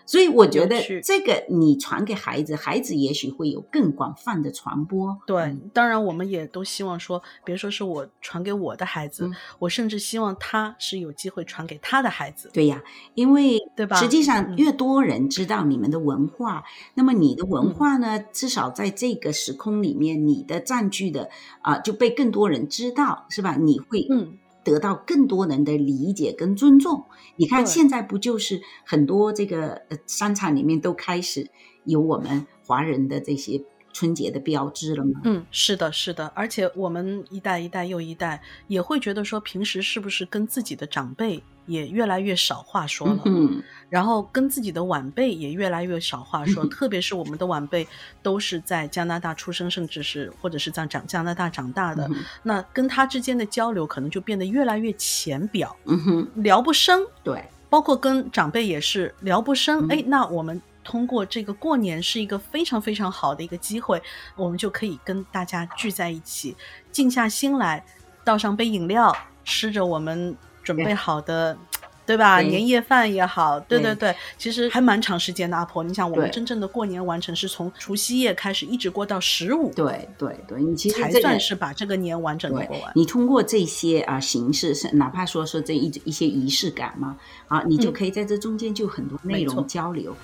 [0.09, 5.15] 所以我觉得这个你传给孩子，孩子也许会有更广泛的传播。
[5.27, 12.49] 对，当然我们也都希望说，别说是我传给我的孩子，我甚至希望他是有机会传给他的孩子。
[12.55, 12.83] 对呀，
[13.13, 13.97] 因为对吧？
[13.97, 21.29] 实际上越多人知道你们的文化，那么你的文化呢，至少在这个时空里面，你的占据的
[21.61, 23.57] 啊就被更多人知道，是吧？
[23.57, 24.39] 你会嗯。
[24.69, 27.05] 得到更多人的理解跟尊重。
[27.37, 31.49] 你看，现在不就是很多这个呃商场里面都开始
[31.85, 33.63] 有我们华人的这些
[33.93, 35.23] 春节的标志了吗？
[35.25, 36.27] 嗯，是的，是的。
[36.35, 41.43] 而且我们一代一代又一代也会觉得说，平时是不是跟自己的长辈。
[41.69, 47.87] 也越来越少话说了，嗯然后跟自己的晚辈也越来越少话说，特别是我们的晚辈
[48.23, 52.07] 都是在加拿大出生，甚至是或者是在长加拿大长大的，
[52.43, 57.01] 那跟他之间的交流可能就变得越来越浅表，嗯聊不深。
[57.23, 59.87] 对，包括跟长辈也是聊不深。
[59.91, 64.03] 哎，那我们通过这个过年是一个非常非常好的一个机会，
[64.37, 66.55] 我们就可以跟大家聚在一起，
[66.93, 67.83] 静下心来，
[68.23, 70.37] 倒上杯饮料，吃着我们。
[70.69, 71.57] 准备好的，
[72.05, 72.41] 对吧？
[72.41, 75.57] 年夜饭也好，对对对，其实还蛮长时间的。
[75.57, 82.93] 阿婆，你想，我们真正的过年完成是从除夕夜开始，一直过到十五，对对对，你其实才算是把这个年完整的过完。
[82.95, 87.17] 你通过这些啊形式，是哪怕说是这一一些仪式感嘛，
[87.47, 90.15] 啊，你就可以在这中间就很多内容交流。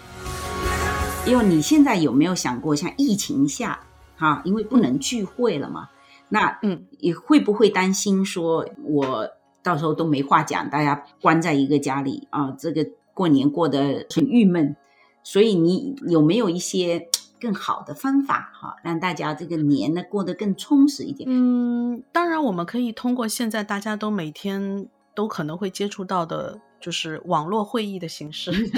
[1.25, 3.81] 因为你现在有没有想过，像疫情下，
[4.15, 5.89] 哈，因为不能聚会了嘛，
[6.29, 9.27] 那嗯，你会不会担心说我？
[9.65, 14.77] 到时候都没话讲，大家关在一个家里啊，这个过年过得很郁闷。
[15.25, 17.09] 所以你有没有一些
[17.41, 21.29] 更好的方法哈，让大家这个年呢过得更充实一点？
[21.29, 26.61] 嗯，当然我们可以通过现在大家都每天都可能会接触到的。
[26.85, 28.53] 就是网络会议的形式，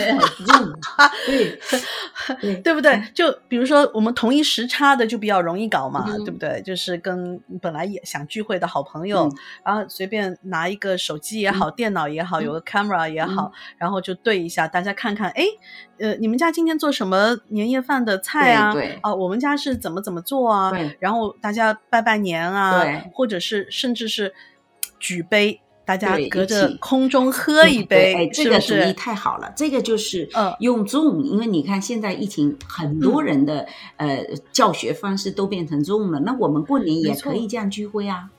[2.46, 3.02] 对对不对？
[3.12, 6.62] 就比如说我们同一时差的就比较容易搞嘛，对不对？
[6.62, 9.28] 就是跟本来也想聚会的好朋友，
[9.64, 15.42] 然后随便拿一个手机也好，电脑也好，有个 camera 也好，然后就对一下，大家看看，哎，
[15.98, 18.72] 呃，你们家今天做什么年夜饭的菜啊？
[19.02, 20.70] 啊，我们家是怎么怎么做啊？
[21.00, 24.32] 然后大家拜拜年啊，或者是甚至是
[25.00, 25.60] 举杯。
[25.86, 29.52] 大家隔着空中喝一杯，哎，这个主意太好了。
[29.56, 30.28] 这个就是
[30.58, 33.66] 用 Zoom，因为你看现在疫情，很多人的
[33.96, 36.18] 呃教学方式都变成 Zoom 了。
[36.20, 38.30] 那我们过年也可以这样聚会啊。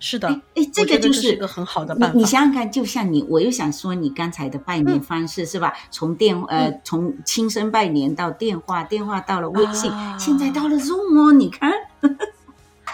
[0.00, 2.16] 是的，哎，这个就是一个很好的办法。
[2.16, 5.74] 你想想看，就像你，我又想说你刚才的拜年方式是吧？
[5.90, 11.70] 从电呃从亲身拜年到电话，电话到了微信，现在到了 Zoom 哦，你看。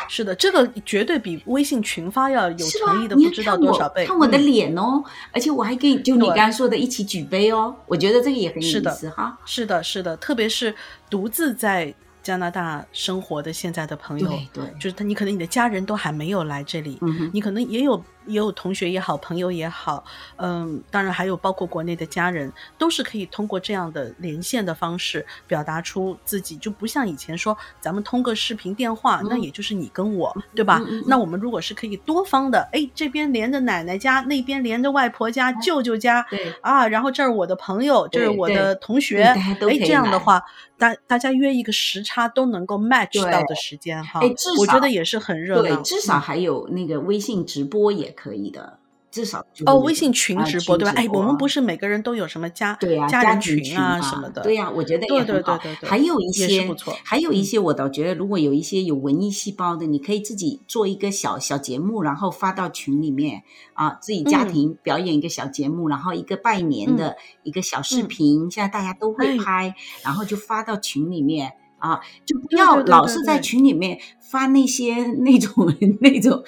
[0.08, 4.06] 是的，这个绝对比微信群发要有诚意的不知道多少倍。
[4.06, 5.02] 看我的脸哦，
[5.32, 9.38] 而且我还可以就你刚刚说的一起举杯哦，我觉得这个也很有意思哈。
[9.44, 10.74] 是的，是的，特别是
[11.08, 11.94] 独自在。
[12.24, 16.98] 加拿大生活的现在的朋友，对，就是他，你可能你的家人都还没有来这里，
[17.34, 20.04] 你可能也有也有同学也好，朋友也好，
[20.36, 30.80] 嗯，当然还有包括国内的家人，都是可以通过这样的连线的方式表达出自己，就不像以前说咱们通个视频电话，那也就是你跟我，对吧？
[31.06, 40.42] 那我们如果是可以多方的，哎，这边连着奶奶家，那边连着外婆家、舅舅家，对啊，然后这儿我的朋友，这是我的同学，哎，这样的话。
[40.76, 44.20] 大大家约一个时差都能够 match 到的时间哈，
[44.58, 45.76] 我觉得也是很热闹。
[45.76, 48.78] 对，至少还有那个微信直播也可以的。
[49.10, 50.92] 至少哦，微信群直播对吧？
[50.96, 54.42] 哎，我们不是每个人都有什么家对呀家人群啊什么的？
[54.42, 55.56] 对呀，我觉得也很好。
[55.84, 63.44] 还有一些不错，还有一些我倒觉得，如果有一些有文艺细胞的，你可以自己做一个小小节目，然后发到群里面
[63.74, 71.52] 啊，自己家庭表演一个小节目，然后一个拜年的一个小视频，现在大家都会拍，然后就发到群里面。
[71.88, 76.42] 啊，就不要老是在群里面发那些那种那种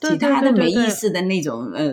[0.00, 1.92] 其他的没意思的那种呃。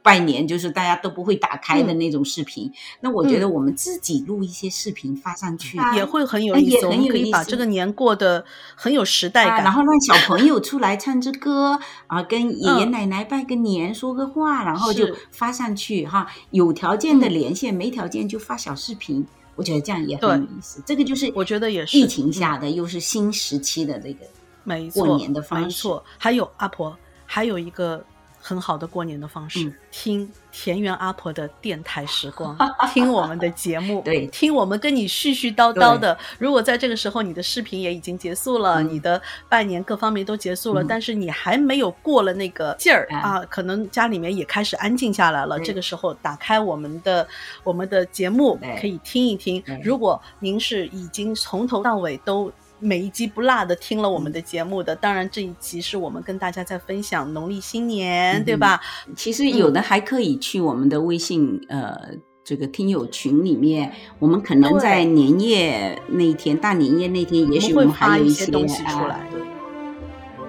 [0.00, 2.72] 拜年就是大家都不会打开的那种视频，
[3.02, 8.42] 那我觉得我们自己录一些视频发上去也会很有意思，我们可以把这个年过得
[8.74, 9.82] 很有时代感，然后。
[9.82, 16.26] 让小朋友出来唱支歌啊，跟爷爷奶奶拜个年，说个话，然后就发上去哈。
[16.52, 19.26] 有条件的连线，没条件就发小视频，
[19.58, 20.82] 我觉得这样也很有意思。
[20.86, 24.24] 这个就是我觉得也是疫情下的，又是新时期的这个
[24.64, 25.66] 没过年的方式。
[25.66, 26.96] 没错，还有阿婆，
[27.26, 28.02] 还有一个。
[28.40, 30.26] 很好的过年的方式，听
[30.60, 32.56] 田园阿婆的电台时光，
[32.92, 36.18] 听我们的节目，对，听我们跟你絮絮叨叨的。
[36.36, 45.60] 如果在这个时候你的视频也已经结束了，你的拜年各方面都结束了，但是你还没有过了那个劲儿啊，可能家里面也开始安静下来了。
[45.60, 47.28] 这个时候打开我们的
[47.62, 49.62] 我们的节目，可以听一听。
[49.84, 52.50] 如果您是已经从头到尾都。
[52.80, 58.80] 每一集不落的听了我们的节目的，当然这一集是我们跟大家在分享农历新年，对吧？
[59.16, 61.96] 其实有的还可以去我们的微信呃
[62.44, 69.28] 这个听友群里面，我们可能在年夜那一天，大年夜那天，也许我们还有一些东西出来。
[69.30, 69.40] 对，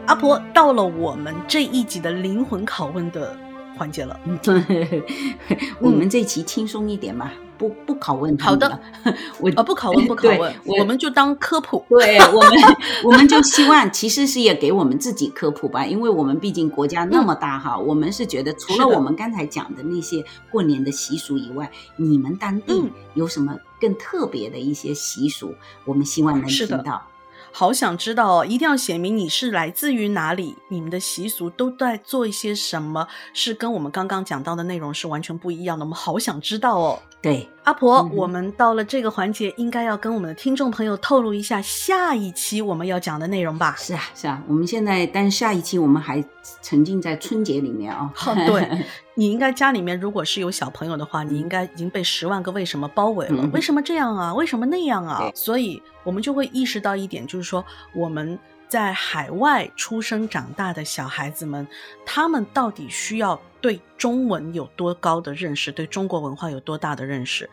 [0.06, 3.36] 阿婆到了我们这一集的灵魂拷问的
[3.76, 4.20] 环节了。
[4.44, 5.04] 对
[5.82, 7.32] 我们这期轻松一点嘛。
[7.60, 8.80] 不不拷问好的，
[9.40, 11.86] 我啊不拷问不拷问， 我们就当科普。
[11.90, 12.52] 对我们，
[13.04, 25.54] 我们就希望其实是也给我们自己科普吧，因为我们毕竟国家那么大哈，我们是觉得除了我们刚才讲的那些过年的习俗以外，你们当地有什么更特别的一些习俗，
[25.84, 27.04] 我们希望能听到。
[27.52, 35.84] 好想知道哦，一定要写明你是来自于哪里，你们的习俗都在做一些什么，是跟我们刚刚讲到的内容是完全不一样的。
[35.84, 37.00] 我们好想知道哦。
[37.22, 43.76] 对，阿婆，我们到了这个环节，应该要跟我们的听众朋友透露一下下一期我们要讲的内容吧？
[43.78, 46.24] 是啊，是啊，我们现在，但下一期我们还
[46.62, 48.10] 沉浸在春节里面啊。
[48.48, 53.46] 对， 你应该家里面如果是有小朋友的话，你应该已经被十万个为什么包围了。
[53.52, 54.34] 为什么这样啊？
[54.34, 55.30] 为什么那样啊？
[55.36, 58.40] 所以我们就会意识到一点，就是说我们。
[58.70, 61.68] 在海外出生长大的小孩子们，
[62.06, 67.50] 他们到底需要对中文有多高的认识，对中国文化有多大的认识？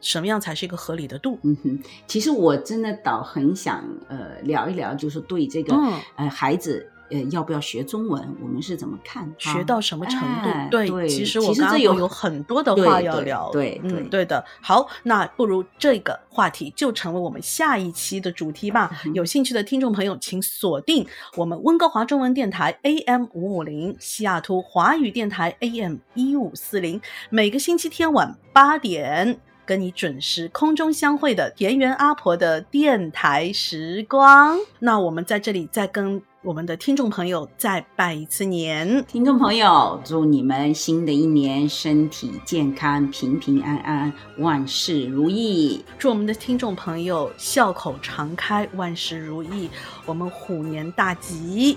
[0.00, 1.38] 什么样才是一个合理的度？
[1.42, 5.74] 嗯哼，其实我真的倒很想呃聊一聊，就是对这个
[6.16, 6.92] 呃孩子。
[7.10, 8.36] 呃，要不要学中文？
[8.42, 9.32] 我们是怎么看？
[9.38, 10.50] 学到什么程度？
[10.70, 13.50] 对，其实我刚刚有很多的话要聊。
[13.50, 14.44] 对，嗯，对的。
[14.60, 18.90] 好，那不如这个话题就成为我们下一期的主题吧。
[19.14, 21.06] 有兴趣的听众朋友，请锁定
[21.36, 27.00] 我们温哥华中文电台 AM 五五零，西雅图华语电台 AM 一五四零，
[27.30, 34.58] 每个星期天晚八点跟你准时空中相会的田园阿婆的电台时光。
[34.78, 36.22] 那我们在这里再跟。
[36.42, 45.84] 我们的听众朋友再拜一次年，听众朋友，祝你们新的一年身体健康、平平安安、万事如意。
[45.98, 49.68] 祝我们的听众朋友笑口常开、万事如意。
[50.06, 51.76] 我们虎年大吉！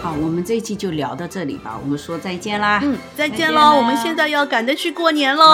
[0.00, 1.78] 好，我们这一期就聊到这里吧。
[1.82, 2.80] 我们说再见啦！
[2.82, 3.76] 嗯，再见喽！
[3.76, 5.44] 我们现在要赶着去过年喽！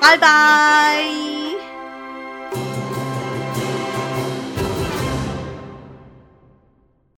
[0.00, 1.04] 拜拜，拜拜。